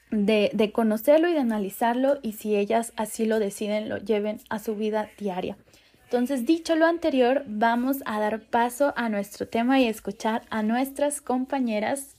de, 0.09 0.51
de, 0.53 0.71
conocerlo 0.71 1.27
y 1.27 1.33
de 1.33 1.39
analizarlo 1.39 2.19
y 2.21 2.31
si 2.33 2.55
ellas 2.55 2.93
así 2.95 3.25
lo 3.25 3.39
deciden, 3.39 3.89
lo 3.89 3.97
lleven 3.97 4.39
a 4.49 4.59
su 4.59 4.77
vida 4.77 5.09
diaria. 5.17 5.57
Entonces, 6.05 6.45
dicho 6.45 6.77
lo 6.77 6.85
anterior, 6.85 7.43
vamos 7.45 7.97
a 8.05 8.21
dar 8.21 8.39
paso 8.39 8.93
a 8.95 9.09
nuestro 9.09 9.49
tema 9.49 9.81
y 9.81 9.87
escuchar 9.87 10.43
a 10.49 10.63
nuestras 10.63 11.19
compañeras 11.19 12.15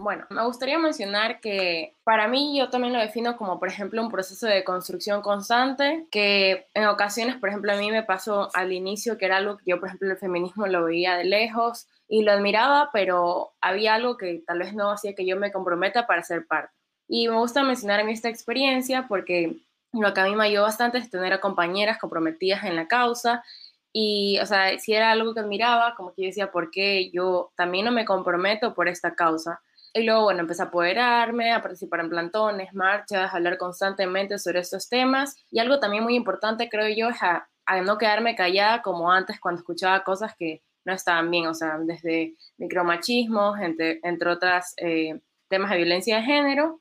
bueno, 0.00 0.26
me 0.30 0.44
gustaría 0.44 0.78
mencionar 0.78 1.40
que 1.40 1.94
para 2.04 2.26
mí 2.26 2.58
yo 2.58 2.70
también 2.70 2.94
lo 2.94 3.00
defino 3.00 3.36
como, 3.36 3.58
por 3.58 3.68
ejemplo, 3.68 4.02
un 4.02 4.10
proceso 4.10 4.46
de 4.46 4.64
construcción 4.64 5.20
constante, 5.20 6.06
que 6.10 6.66
en 6.72 6.86
ocasiones, 6.86 7.36
por 7.36 7.50
ejemplo, 7.50 7.72
a 7.72 7.76
mí 7.76 7.90
me 7.90 8.02
pasó 8.02 8.48
al 8.54 8.72
inicio 8.72 9.18
que 9.18 9.26
era 9.26 9.36
algo 9.36 9.58
que 9.58 9.64
yo, 9.66 9.78
por 9.78 9.88
ejemplo, 9.88 10.10
el 10.10 10.16
feminismo 10.16 10.66
lo 10.66 10.84
veía 10.84 11.16
de 11.16 11.24
lejos 11.24 11.86
y 12.08 12.22
lo 12.22 12.32
admiraba, 12.32 12.88
pero 12.94 13.52
había 13.60 13.94
algo 13.94 14.16
que 14.16 14.42
tal 14.46 14.60
vez 14.60 14.74
no 14.74 14.90
hacía 14.90 15.14
que 15.14 15.26
yo 15.26 15.36
me 15.36 15.52
comprometa 15.52 16.06
para 16.06 16.22
ser 16.22 16.46
parte. 16.46 16.72
Y 17.06 17.28
me 17.28 17.36
gusta 17.36 17.62
mencionar 17.62 18.00
en 18.00 18.08
esta 18.08 18.30
experiencia 18.30 19.06
porque 19.06 19.58
lo 19.92 20.14
que 20.14 20.20
a 20.20 20.24
mí 20.24 20.34
me 20.34 20.44
ayudó 20.44 20.62
bastante 20.62 20.96
es 20.96 21.10
tener 21.10 21.34
a 21.34 21.40
compañeras 21.40 21.98
comprometidas 21.98 22.64
en 22.64 22.76
la 22.76 22.88
causa 22.88 23.44
y, 23.92 24.38
o 24.38 24.46
sea, 24.46 24.78
si 24.78 24.94
era 24.94 25.10
algo 25.10 25.34
que 25.34 25.40
admiraba, 25.40 25.94
como 25.96 26.14
que 26.14 26.22
yo 26.22 26.26
decía, 26.28 26.50
¿por 26.52 26.70
qué 26.70 27.10
yo 27.10 27.52
también 27.56 27.84
no 27.84 27.92
me 27.92 28.04
comprometo 28.04 28.74
por 28.74 28.88
esta 28.88 29.14
causa? 29.14 29.60
Y 29.92 30.04
luego, 30.04 30.22
bueno, 30.22 30.40
empecé 30.40 30.62
a 30.62 30.66
apoderarme, 30.66 31.52
a 31.52 31.62
participar 31.62 32.00
en 32.00 32.10
plantones, 32.10 32.72
marchas, 32.74 33.32
a 33.32 33.36
hablar 33.36 33.58
constantemente 33.58 34.38
sobre 34.38 34.60
estos 34.60 34.88
temas. 34.88 35.36
Y 35.50 35.58
algo 35.58 35.80
también 35.80 36.04
muy 36.04 36.14
importante, 36.14 36.68
creo 36.68 36.88
yo, 36.96 37.08
es 37.08 37.22
a, 37.22 37.48
no 37.84 37.98
quedarme 37.98 38.34
callada 38.34 38.82
como 38.82 39.10
antes 39.10 39.40
cuando 39.40 39.60
escuchaba 39.60 40.02
cosas 40.02 40.34
que 40.36 40.62
no 40.84 40.92
estaban 40.92 41.30
bien, 41.30 41.46
o 41.46 41.54
sea, 41.54 41.78
desde 41.78 42.34
micromachismos, 42.58 43.60
entre, 43.60 44.00
entre 44.02 44.30
otras 44.30 44.74
eh, 44.78 45.20
temas 45.48 45.70
de 45.70 45.76
violencia 45.76 46.16
de 46.16 46.22
género. 46.22 46.80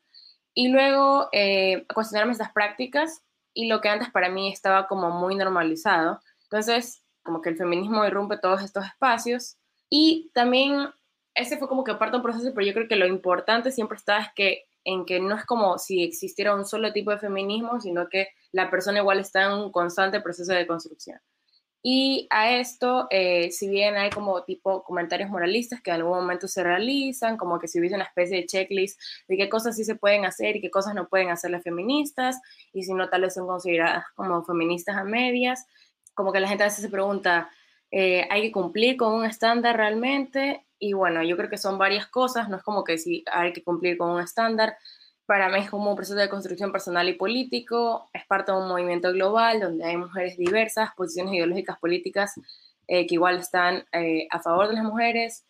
Y 0.53 0.69
luego 0.69 1.29
eh, 1.31 1.85
cuestionarme 1.93 2.31
estas 2.31 2.51
prácticas 2.51 3.23
y 3.53 3.67
lo 3.67 3.81
que 3.81 3.89
antes 3.89 4.09
para 4.09 4.29
mí 4.29 4.51
estaba 4.51 4.87
como 4.87 5.11
muy 5.11 5.35
normalizado. 5.35 6.19
Entonces, 6.43 7.03
como 7.23 7.41
que 7.41 7.49
el 7.49 7.57
feminismo 7.57 8.05
irrumpe 8.05 8.37
todos 8.37 8.63
estos 8.63 8.85
espacios. 8.85 9.57
Y 9.89 10.31
también 10.33 10.89
ese 11.33 11.57
fue 11.57 11.67
como 11.67 11.83
que 11.83 11.95
parte 11.95 12.17
un 12.17 12.23
proceso, 12.23 12.51
pero 12.53 12.65
yo 12.65 12.73
creo 12.73 12.87
que 12.87 12.95
lo 12.95 13.07
importante 13.07 13.71
siempre 13.71 13.97
está 13.97 14.19
es 14.19 14.27
que 14.35 14.65
en 14.83 15.05
que 15.05 15.19
no 15.19 15.35
es 15.35 15.45
como 15.45 15.77
si 15.77 16.03
existiera 16.03 16.55
un 16.55 16.65
solo 16.65 16.93
tipo 16.93 17.11
de 17.11 17.19
feminismo, 17.19 17.79
sino 17.81 18.07
que 18.09 18.29
la 18.51 18.69
persona 18.69 18.99
igual 18.99 19.19
está 19.19 19.45
en 19.45 19.51
un 19.53 19.71
constante 19.71 20.21
proceso 20.21 20.53
de 20.53 20.65
construcción. 20.67 21.19
Y 21.81 22.27
a 22.29 22.57
esto, 22.57 23.07
eh, 23.09 23.51
si 23.51 23.69
bien 23.69 23.95
hay 23.95 24.09
como 24.09 24.43
tipo 24.43 24.83
comentarios 24.83 25.29
moralistas 25.29 25.81
que 25.81 25.91
en 25.91 25.97
algún 25.97 26.17
momento 26.17 26.47
se 26.47 26.61
realizan, 26.61 27.37
como 27.37 27.57
que 27.57 27.69
si 27.69 27.79
hubiese 27.79 27.95
una 27.95 28.03
especie 28.03 28.37
de 28.37 28.45
checklist 28.45 28.99
de 29.29 29.37
qué 29.37 29.47
cosas 29.47 29.77
sí 29.77 29.85
se 29.85 29.95
pueden 29.95 30.25
hacer 30.25 30.57
y 30.57 30.61
qué 30.61 30.69
cosas 30.69 30.93
no 30.93 31.07
pueden 31.07 31.29
hacer 31.29 31.51
las 31.51 31.63
feministas, 31.63 32.41
y 32.73 32.83
si 32.83 32.93
no, 32.93 33.09
tal 33.09 33.21
vez 33.21 33.33
son 33.33 33.47
consideradas 33.47 34.03
como 34.15 34.43
feministas 34.43 34.97
a 34.97 35.05
medias, 35.05 35.65
como 36.13 36.33
que 36.33 36.41
la 36.41 36.49
gente 36.49 36.63
a 36.63 36.67
veces 36.67 36.81
se 36.81 36.89
pregunta, 36.89 37.49
eh, 37.91 38.27
¿hay 38.29 38.41
que 38.43 38.51
cumplir 38.51 38.97
con 38.97 39.13
un 39.13 39.25
estándar 39.25 39.77
realmente? 39.77 40.65
Y 40.79 40.93
bueno, 40.93 41.23
yo 41.23 41.35
creo 41.35 41.49
que 41.49 41.57
son 41.57 41.77
varias 41.77 42.07
cosas, 42.07 42.49
no 42.49 42.57
es 42.57 42.63
como 42.63 42.83
que 42.83 42.97
si 42.97 43.23
hay 43.31 43.53
que 43.53 43.63
cumplir 43.63 43.97
con 43.97 44.11
un 44.11 44.21
estándar. 44.21 44.77
Para 45.25 45.49
mí 45.49 45.59
es 45.59 45.69
como 45.69 45.91
un 45.91 45.95
proceso 45.95 46.17
de 46.17 46.29
construcción 46.29 46.71
personal 46.71 47.07
y 47.07 47.13
político, 47.13 48.09
es 48.13 48.25
parte 48.25 48.51
de 48.51 48.57
un 48.57 48.67
movimiento 48.67 49.11
global 49.11 49.59
donde 49.59 49.85
hay 49.85 49.97
mujeres 49.97 50.37
diversas, 50.37 50.89
posiciones 50.95 51.33
ideológicas 51.33 51.77
políticas 51.79 52.33
eh, 52.87 53.05
que 53.05 53.15
igual 53.15 53.37
están 53.37 53.85
eh, 53.91 54.27
a 54.31 54.39
favor 54.39 54.67
de 54.67 54.73
las 54.73 54.83
mujeres, 54.83 55.45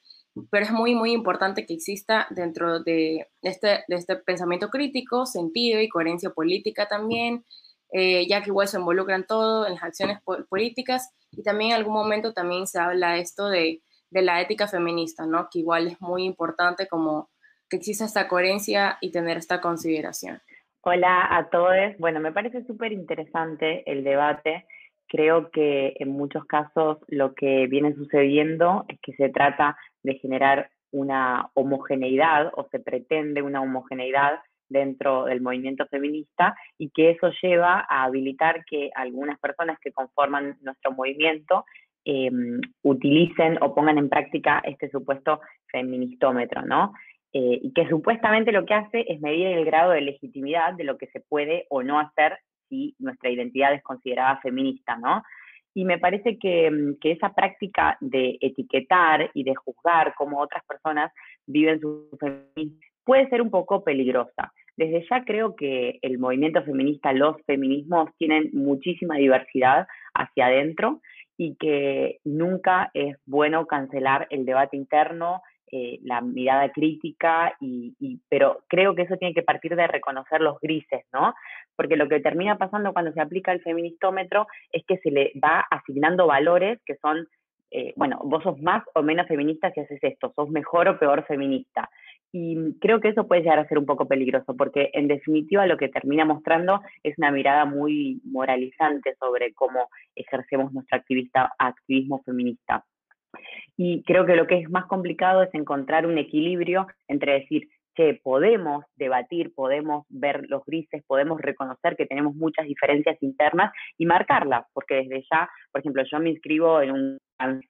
pero 0.50 0.66
es 0.66 0.72
muy, 0.72 0.96
muy 0.96 1.12
importante 1.14 1.66
que 1.66 1.74
exista 1.74 2.28
dentro 2.32 2.82
de 2.82 3.28
este, 3.42 3.86
de 3.88 3.96
este 3.96 4.18
pensamiento 4.18 4.70
crítico, 4.70 5.26
sentido 5.26 5.80
y 5.80 5.88
coherencia 5.88 6.32
política 6.32 6.88
también, 6.88 7.46
eh, 7.94 8.28
ya 8.28 8.42
que 8.42 8.50
igual 8.50 8.68
se 8.68 8.78
involucran 8.78 9.26
todo 9.26 9.66
en 9.66 9.76
las 9.76 9.84
acciones 9.84 10.20
políticas 10.50 11.10
y 11.32 11.44
también 11.44 11.72
en 11.72 11.78
algún 11.78 11.94
momento 11.94 12.34
también 12.34 12.68
se 12.68 12.80
habla 12.80 13.18
esto 13.18 13.50
de 13.50 13.82
de 14.12 14.22
la 14.22 14.42
ética 14.42 14.68
feminista, 14.68 15.26
¿no? 15.26 15.48
Que 15.52 15.60
igual 15.60 15.88
es 15.88 16.02
muy 16.02 16.24
importante 16.24 16.88
como 16.88 17.30
que 17.70 17.78
exista 17.78 18.06
esta 18.06 18.28
coherencia 18.28 18.98
y 19.02 19.12
tener 19.12 19.38
esta 19.38 19.62
consideración. 19.62 20.42
Hola 20.82 21.28
a 21.38 21.50
todos. 21.50 21.98
Bueno, 22.00 22.20
me 22.20 22.32
parece 22.32 22.64
súper 22.66 22.92
interesante 22.92 23.90
el 23.92 24.04
debate. 24.04 24.66
Creo 25.08 25.52
que 25.52 25.94
en 26.00 26.10
muchos 26.10 26.46
casos 26.46 26.98
lo 27.08 27.34
que 27.36 27.68
viene 27.68 27.94
sucediendo 27.94 28.86
es 28.88 29.00
que 29.02 29.14
se 29.14 29.30
trata 29.30 29.78
de 30.04 30.16
generar 30.16 30.72
una 30.92 31.52
homogeneidad 31.54 32.52
o 32.56 32.68
se 32.72 32.80
pretende 32.80 33.44
una 33.44 33.62
homogeneidad 33.62 34.40
dentro 34.70 35.26
del 35.26 35.42
movimiento 35.42 35.86
feminista 35.88 36.56
y 36.78 36.90
que 36.92 37.12
eso 37.12 37.32
lleva 37.42 37.86
a 37.90 38.04
habilitar 38.04 38.64
que 38.66 38.92
algunas 38.96 39.40
personas 39.40 39.78
que 39.82 39.92
conforman 39.92 40.58
nuestro 40.62 40.92
movimiento 40.92 41.66
Em, 42.06 42.62
utilicen 42.82 43.62
o 43.62 43.76
pongan 43.76 43.98
en 43.98 44.10
práctica 44.10 44.62
este 44.66 44.90
supuesto 44.90 45.42
feministómetro, 45.68 46.62
¿no? 46.64 46.94
Eh, 47.34 47.60
y 47.62 47.74
que 47.74 47.88
supuestamente 47.88 48.52
lo 48.52 48.66
que 48.66 48.74
hace 48.74 49.06
es 49.08 49.20
medir 49.22 49.48
el 49.48 49.66
grado 49.66 49.92
de 49.92 50.02
legitimidad 50.02 50.74
de 50.74 50.86
lo 50.86 50.98
que 50.98 51.08
se 51.08 51.20
puede 51.20 51.68
o 51.70 51.84
no 51.84 52.00
hacer 52.00 52.40
si 52.68 52.96
nuestra 53.00 53.30
identidad 53.30 53.74
es 53.74 53.84
considerada 53.84 54.40
feminista, 54.42 54.96
¿no? 54.96 55.22
Y 55.76 55.86
me 55.86 56.00
parece 56.00 56.40
que, 56.40 56.68
em, 56.68 56.98
que 57.00 57.12
esa 57.12 57.34
práctica 57.36 57.98
de 58.00 58.38
etiquetar 58.42 59.30
y 59.34 59.44
de 59.44 59.54
juzgar 59.56 60.14
cómo 60.16 60.40
otras 60.40 60.64
personas 60.66 61.12
viven 61.46 61.80
su 61.80 62.10
feminismo 62.20 62.80
puede 63.04 63.30
ser 63.30 63.42
un 63.42 63.52
poco 63.52 63.84
peligrosa. 63.84 64.52
Desde 64.80 65.06
ya 65.10 65.26
creo 65.26 65.58
que 65.58 66.00
el 66.02 66.20
movimiento 66.20 66.64
feminista, 66.64 67.12
los 67.12 67.36
feminismos 67.46 68.12
tienen 68.18 68.50
muchísima 68.54 69.18
diversidad 69.18 69.88
hacia 70.14 70.46
adentro 70.46 71.02
y 71.36 71.58
que 71.58 72.20
nunca 72.24 72.90
es 72.94 73.18
bueno 73.26 73.66
cancelar 73.66 74.28
el 74.30 74.46
debate 74.46 74.78
interno, 74.78 75.42
eh, 75.70 76.00
la 76.04 76.22
mirada 76.22 76.72
crítica, 76.72 77.54
y, 77.60 78.22
pero 78.30 78.60
creo 78.70 78.96
que 78.96 79.02
eso 79.02 79.18
tiene 79.18 79.34
que 79.34 79.44
partir 79.44 79.76
de 79.76 79.86
reconocer 79.86 80.40
los 80.40 80.62
grises, 80.62 81.04
¿no? 81.12 81.34
Porque 81.76 81.98
lo 81.98 82.08
que 82.08 82.22
termina 82.22 82.58
pasando 82.58 82.94
cuando 82.94 83.12
se 83.12 83.20
aplica 83.20 83.52
el 83.52 83.62
feministómetro 83.62 84.48
es 84.72 84.86
que 84.86 84.98
se 85.00 85.12
le 85.12 85.34
va 85.44 85.60
asignando 85.70 86.26
valores 86.26 86.80
que 86.86 86.96
son, 87.02 87.28
eh, 87.72 87.92
bueno, 87.98 88.22
vos 88.24 88.44
sos 88.44 88.58
más 88.62 88.82
o 88.96 89.02
menos 89.02 89.28
feminista 89.28 89.72
si 89.72 89.82
haces 89.82 90.00
esto, 90.02 90.32
sos 90.38 90.50
mejor 90.50 90.88
o 90.88 90.98
peor 90.98 91.26
feminista. 91.26 91.90
Y 92.32 92.78
creo 92.80 93.00
que 93.00 93.10
eso 93.10 93.28
puede 93.28 93.42
llegar 93.42 93.60
a 93.60 93.68
ser 93.68 93.80
un 93.80 93.86
poco 93.86 94.08
peligroso, 94.08 94.56
porque 94.56 94.92
en 94.94 95.08
definitiva 95.08 95.66
lo 95.66 95.78
que 95.78 95.90
termina 95.90 96.26
mostrando 96.26 96.82
es 97.04 97.18
una 97.18 97.32
mirada 97.32 97.66
muy 97.66 98.22
moralizante 98.24 99.16
sobre 99.20 99.54
cómo 99.54 99.90
ejercemos 100.16 100.72
nuestro 100.72 100.98
activista, 100.98 101.52
activismo 101.58 102.22
feminista. 102.24 102.86
Y 103.78 104.04
creo 104.04 104.26
que 104.26 104.36
lo 104.36 104.46
que 104.46 104.60
es 104.60 104.70
más 104.70 104.86
complicado 104.86 105.44
es 105.44 105.54
encontrar 105.54 106.06
un 106.06 106.18
equilibrio 106.18 106.88
entre 107.08 107.34
decir, 107.34 107.68
que 107.96 108.14
podemos 108.24 108.86
debatir, 108.96 109.54
podemos 109.54 110.06
ver 110.08 110.46
los 110.48 110.64
grises, 110.66 111.04
podemos 111.06 111.42
reconocer 111.42 111.98
que 111.98 112.06
tenemos 112.06 112.34
muchas 112.34 112.66
diferencias 112.66 113.22
internas 113.22 113.74
y 113.98 114.06
marcarlas, 114.06 114.66
porque 114.72 114.96
desde 114.96 115.26
ya, 115.30 115.50
por 115.72 115.82
ejemplo, 115.82 116.04
yo 116.10 116.20
me 116.20 116.30
inscribo 116.30 116.82
en 116.82 116.92
un 116.92 117.20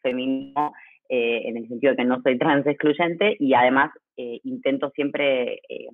feminismo 0.04 0.74
eh, 1.10 1.42
en 1.46 1.58
el 1.58 1.68
sentido 1.68 1.92
de 1.92 1.98
que 1.98 2.06
no 2.06 2.22
soy 2.22 2.38
trans 2.38 2.68
excluyente 2.68 3.36
y 3.40 3.56
además 3.56 3.92
eh, 4.16 4.42
intento 4.44 4.92
siempre 4.92 5.62
eh, 5.70 5.88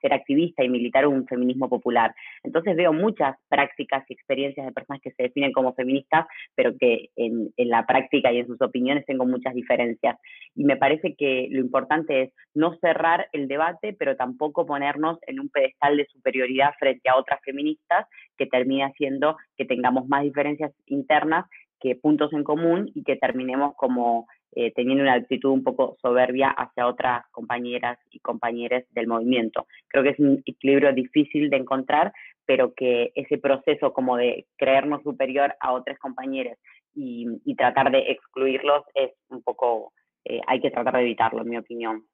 ser 0.00 0.14
activista 0.14 0.64
y 0.64 0.68
militar 0.68 1.06
un 1.06 1.26
feminismo 1.26 1.68
popular. 1.68 2.14
Entonces 2.42 2.74
veo 2.74 2.92
muchas 2.92 3.36
prácticas 3.48 4.04
y 4.08 4.14
experiencias 4.14 4.66
de 4.66 4.72
personas 4.72 5.02
que 5.02 5.12
se 5.12 5.24
definen 5.24 5.52
como 5.52 5.74
feministas, 5.74 6.26
pero 6.54 6.72
que 6.78 7.10
en, 7.14 7.50
en, 7.56 7.68
la 7.68 7.86
práctica 7.86 8.32
y 8.32 8.38
en 8.38 8.46
sus 8.46 8.60
opiniones 8.62 9.04
tengo 9.06 9.26
muchas 9.26 9.54
diferencias. 9.54 10.18
Y 10.56 10.64
me 10.64 10.76
parece 10.76 11.14
que 11.14 11.48
lo 11.50 11.60
importante 11.60 12.22
es 12.22 12.32
no 12.54 12.74
cerrar 12.80 13.28
el 13.32 13.48
debate, 13.48 13.94
pero 13.98 14.16
tampoco 14.16 14.66
ponernos 14.66 15.18
en 15.26 15.38
un 15.38 15.50
pedestal 15.50 15.98
de 15.98 16.06
superioridad 16.06 16.72
frente 16.78 17.08
a 17.10 17.16
otras 17.16 17.40
feministas 17.44 18.06
que 18.36 18.46
termine 18.46 18.84
haciendo 18.84 19.36
que 19.56 19.66
tengamos 19.66 20.08
más 20.08 20.22
diferencias 20.22 20.72
internas 20.86 21.44
que 21.82 21.96
puntos 21.96 22.32
en 22.32 22.44
común 22.44 22.90
y 22.94 23.02
que 23.02 23.16
terminemos 23.16 23.74
como 23.74 24.28
eh, 24.54 24.70
teniendo 24.72 25.02
una 25.02 25.14
actitud 25.14 25.50
un 25.50 25.64
poco 25.64 25.96
soberbia 26.00 26.48
hacia 26.48 26.86
otras 26.86 27.24
compañeras 27.32 27.98
y 28.10 28.20
compañeros 28.20 28.84
del 28.90 29.08
movimiento. 29.08 29.66
Creo 29.88 30.04
que 30.04 30.10
es 30.10 30.18
un 30.20 30.42
equilibrio 30.46 30.92
difícil 30.92 31.50
de 31.50 31.56
encontrar, 31.56 32.12
pero 32.46 32.72
que 32.74 33.10
ese 33.14 33.38
proceso 33.38 33.92
como 33.92 34.16
de 34.16 34.46
creernos 34.56 35.02
superior 35.02 35.54
a 35.58 35.72
otros 35.72 35.98
compañeros 35.98 36.56
y, 36.94 37.26
tratar 37.56 37.90
de 37.90 38.10
excluirlos 38.10 38.82
es 38.94 39.10
un 39.28 39.42
poco, 39.42 39.92
eh, 40.24 40.40
hay 40.46 40.60
que 40.60 40.70
tratar 40.70 40.94
de 40.94 41.02
evitarlo, 41.02 41.42
en 41.42 41.48
mi 41.48 41.56
opinión. 41.56 42.04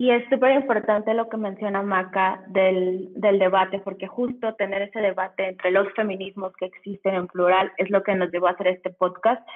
Y 0.00 0.10
es 0.12 0.26
súper 0.30 0.52
importante 0.52 1.12
lo 1.12 1.28
que 1.28 1.36
menciona 1.36 1.82
Maca 1.82 2.42
del, 2.46 3.10
del, 3.16 3.38
debate, 3.38 3.80
porque 3.80 4.06
justo 4.06 4.54
tener 4.54 4.80
ese 4.80 4.98
debate 4.98 5.46
entre 5.46 5.70
los 5.72 5.92
feminismos 5.92 6.54
que 6.56 6.64
existen 6.64 7.16
en 7.16 7.26
plural 7.26 7.70
es 7.76 7.90
lo 7.90 8.02
que 8.02 8.14
nos 8.14 8.32
llevó 8.32 8.46
a 8.46 8.52
hacer 8.52 8.68
este 8.68 8.88
podcast. 8.88 9.46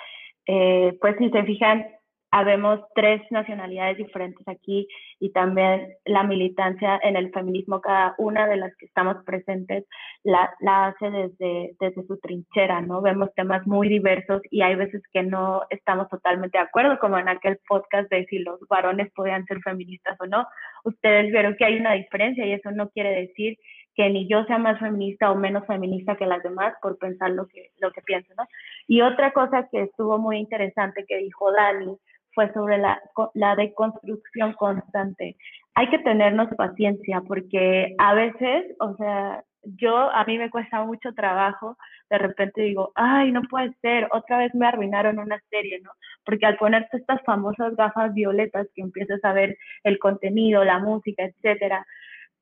Eh, 0.46 0.98
pues 1.00 1.16
si 1.16 1.30
se 1.30 1.44
fijan, 1.44 1.86
habemos 2.34 2.80
tres 2.96 3.22
nacionalidades 3.30 3.96
diferentes 3.96 4.42
aquí 4.48 4.88
y 5.20 5.30
también 5.30 5.94
la 6.04 6.24
militancia 6.24 6.98
en 7.04 7.14
el 7.14 7.30
feminismo, 7.30 7.80
cada 7.80 8.16
una 8.18 8.48
de 8.48 8.56
las 8.56 8.74
que 8.76 8.86
estamos 8.86 9.18
presentes 9.24 9.84
la, 10.24 10.52
la, 10.58 10.86
hace 10.86 11.12
desde, 11.12 11.76
desde 11.78 12.04
su 12.08 12.18
trinchera, 12.18 12.80
¿no? 12.80 13.00
Vemos 13.02 13.32
temas 13.36 13.64
muy 13.68 13.88
diversos 13.88 14.42
y 14.50 14.62
hay 14.62 14.74
veces 14.74 15.00
que 15.12 15.22
no 15.22 15.62
estamos 15.70 16.08
totalmente 16.08 16.58
de 16.58 16.64
acuerdo, 16.64 16.98
como 16.98 17.18
en 17.18 17.28
aquel 17.28 17.60
podcast 17.68 18.10
de 18.10 18.24
si 18.24 18.40
los 18.40 18.58
varones 18.68 19.12
podían 19.12 19.44
ser 19.44 19.60
feministas 19.60 20.20
o 20.20 20.26
no. 20.26 20.44
Ustedes 20.82 21.30
vieron 21.30 21.54
que 21.54 21.66
hay 21.66 21.76
una 21.76 21.92
diferencia 21.92 22.44
y 22.44 22.52
eso 22.52 22.72
no 22.72 22.88
quiere 22.88 23.10
decir 23.10 23.56
que 23.94 24.10
ni 24.10 24.26
yo 24.28 24.42
sea 24.46 24.58
más 24.58 24.80
feminista 24.80 25.30
o 25.30 25.36
menos 25.36 25.64
feminista 25.68 26.16
que 26.16 26.26
las 26.26 26.42
demás 26.42 26.74
por 26.82 26.98
pensar 26.98 27.30
lo 27.30 27.46
que, 27.46 27.70
lo 27.78 27.92
que 27.92 28.02
pienso, 28.02 28.34
¿no? 28.36 28.44
Y 28.88 29.02
otra 29.02 29.32
cosa 29.32 29.68
que 29.70 29.82
estuvo 29.82 30.18
muy 30.18 30.38
interesante 30.38 31.04
que 31.06 31.18
dijo 31.18 31.52
Dani 31.52 31.96
fue 32.34 32.52
sobre 32.52 32.78
la, 32.78 33.00
la 33.34 33.56
deconstrucción 33.56 34.52
constante. 34.54 35.36
Hay 35.74 35.88
que 35.90 35.98
tenernos 35.98 36.48
paciencia 36.56 37.22
porque 37.26 37.94
a 37.98 38.14
veces, 38.14 38.76
o 38.80 38.94
sea, 38.96 39.42
yo 39.64 39.96
a 39.96 40.24
mí 40.24 40.38
me 40.38 40.50
cuesta 40.50 40.84
mucho 40.84 41.12
trabajo, 41.14 41.76
de 42.10 42.18
repente 42.18 42.62
digo, 42.62 42.92
ay, 42.94 43.32
no 43.32 43.42
puede 43.42 43.72
ser, 43.80 44.08
otra 44.12 44.38
vez 44.38 44.54
me 44.54 44.66
arruinaron 44.66 45.18
una 45.18 45.40
serie, 45.50 45.80
¿no? 45.80 45.90
Porque 46.24 46.46
al 46.46 46.56
ponerte 46.56 46.98
estas 46.98 47.22
famosas 47.22 47.74
gafas 47.76 48.12
violetas 48.14 48.66
que 48.74 48.82
empiezas 48.82 49.24
a 49.24 49.32
ver 49.32 49.56
el 49.84 49.98
contenido, 49.98 50.64
la 50.64 50.78
música, 50.78 51.24
etcétera, 51.24 51.86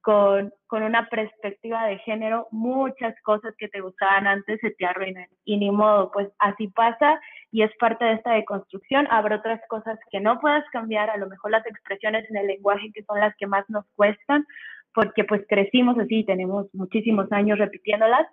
con, 0.03 0.53
con, 0.67 0.83
una 0.83 1.09
perspectiva 1.09 1.87
de 1.87 1.99
género, 1.99 2.49
muchas 2.51 3.15
cosas 3.23 3.55
que 3.57 3.69
te 3.69 3.81
gustaban 3.81 4.27
antes 4.27 4.61
se 4.61 4.71
te 4.73 4.85
arruinan. 4.85 5.27
Y 5.45 5.57
ni 5.57 5.71
modo, 5.71 6.11
pues 6.13 6.29
así 6.39 6.69
pasa 6.69 7.21
y 7.51 7.63
es 7.63 7.71
parte 7.79 8.05
de 8.05 8.15
esta 8.15 8.33
deconstrucción. 8.33 9.07
Habrá 9.11 9.37
otras 9.37 9.61
cosas 9.69 9.99
que 10.11 10.21
no 10.21 10.41
puedas 10.41 10.65
cambiar, 10.73 11.09
a 11.11 11.17
lo 11.17 11.29
mejor 11.29 11.53
las 11.53 11.67
expresiones 11.67 12.29
en 12.31 12.37
el 12.37 12.47
lenguaje 12.49 12.91
que 12.93 13.05
son 13.05 13.21
las 13.21 13.35
que 13.37 13.47
más 13.47 13.65
nos 13.71 13.85
cuestan, 13.95 14.45
porque 14.95 15.25
pues 15.25 15.43
crecimos 15.49 15.99
así, 15.99 16.25
tenemos 16.25 16.67
muchísimos 16.75 17.31
años 17.33 17.59
repitiéndolas, 17.59 18.27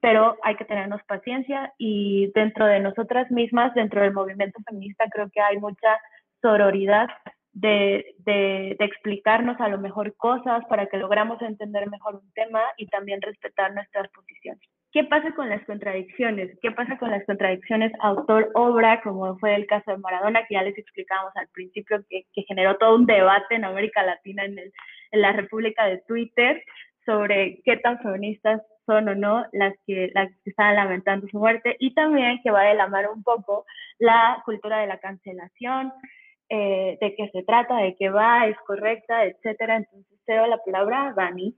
pero 0.00 0.36
hay 0.42 0.56
que 0.56 0.64
tenernos 0.64 1.02
paciencia 1.04 1.72
y 1.78 2.30
dentro 2.34 2.66
de 2.66 2.80
nosotras 2.80 3.30
mismas, 3.30 3.74
dentro 3.74 4.02
del 4.02 4.12
movimiento 4.12 4.60
feminista, 4.68 5.04
creo 5.10 5.28
que 5.30 5.40
hay 5.40 5.58
mucha 5.58 5.98
sororidad 6.40 7.08
de, 7.56 8.14
de, 8.18 8.76
explicarnos 8.80 9.58
a 9.60 9.68
lo 9.68 9.78
mejor 9.78 10.14
cosas 10.16 10.62
para 10.68 10.86
que 10.86 10.98
logramos 10.98 11.40
entender 11.40 11.88
mejor 11.88 12.16
un 12.16 12.32
tema 12.34 12.60
y 12.76 12.86
también 12.88 13.22
respetar 13.22 13.72
nuestras 13.72 14.10
posiciones. 14.10 14.60
¿Qué 14.92 15.04
pasa 15.04 15.34
con 15.34 15.48
las 15.48 15.64
contradicciones? 15.64 16.58
¿Qué 16.60 16.70
pasa 16.70 16.98
con 16.98 17.10
las 17.10 17.24
contradicciones 17.24 17.92
autor-obra, 18.00 19.00
como 19.00 19.38
fue 19.38 19.54
el 19.54 19.66
caso 19.66 19.90
de 19.90 19.98
Maradona, 19.98 20.44
que 20.46 20.54
ya 20.54 20.62
les 20.62 20.76
explicamos 20.76 21.32
al 21.34 21.48
principio, 21.48 22.04
que, 22.10 22.24
que 22.34 22.42
generó 22.42 22.76
todo 22.76 22.94
un 22.94 23.06
debate 23.06 23.54
en 23.54 23.64
América 23.64 24.02
Latina, 24.02 24.44
en, 24.44 24.58
el, 24.58 24.72
en 25.12 25.20
la 25.22 25.32
República 25.32 25.86
de 25.86 26.02
Twitter, 26.06 26.62
sobre 27.06 27.62
qué 27.64 27.78
tan 27.78 27.98
feministas 28.00 28.60
son 28.84 29.08
o 29.08 29.14
no 29.14 29.46
las 29.52 29.74
que, 29.86 30.10
las 30.14 30.28
que 30.44 30.50
están 30.50 30.76
lamentando 30.76 31.26
su 31.28 31.38
muerte 31.38 31.76
y 31.78 31.94
también 31.94 32.40
que 32.42 32.50
va 32.50 32.64
de 32.64 32.74
la 32.74 32.86
mano 32.86 33.12
un 33.12 33.22
poco 33.22 33.64
la 33.98 34.42
cultura 34.44 34.78
de 34.78 34.86
la 34.86 34.98
cancelación, 34.98 35.92
eh, 36.48 36.98
de 37.00 37.14
qué 37.14 37.28
se 37.32 37.42
trata, 37.42 37.76
de 37.76 37.96
qué 37.96 38.08
va, 38.08 38.46
es 38.46 38.56
correcta, 38.66 39.24
etcétera. 39.24 39.76
Entonces, 39.76 40.18
cedo 40.24 40.46
la 40.46 40.58
palabra 40.58 41.08
a 41.08 41.12
Dani. 41.12 41.56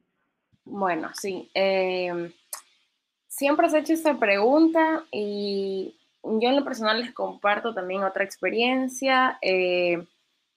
Bueno, 0.65 1.11
sí. 1.15 1.51
Eh, 1.55 2.33
siempre 3.27 3.69
se 3.69 3.77
ha 3.77 3.81
hecho 3.81 3.93
esta 3.93 4.19
pregunta 4.19 5.05
y 5.11 5.97
yo 6.23 6.49
en 6.49 6.57
lo 6.57 6.65
personal 6.65 7.01
les 7.01 7.13
comparto 7.13 7.75
también 7.75 8.05
otra 8.05 8.25
experiencia. 8.25 9.39
Eh, 9.43 10.05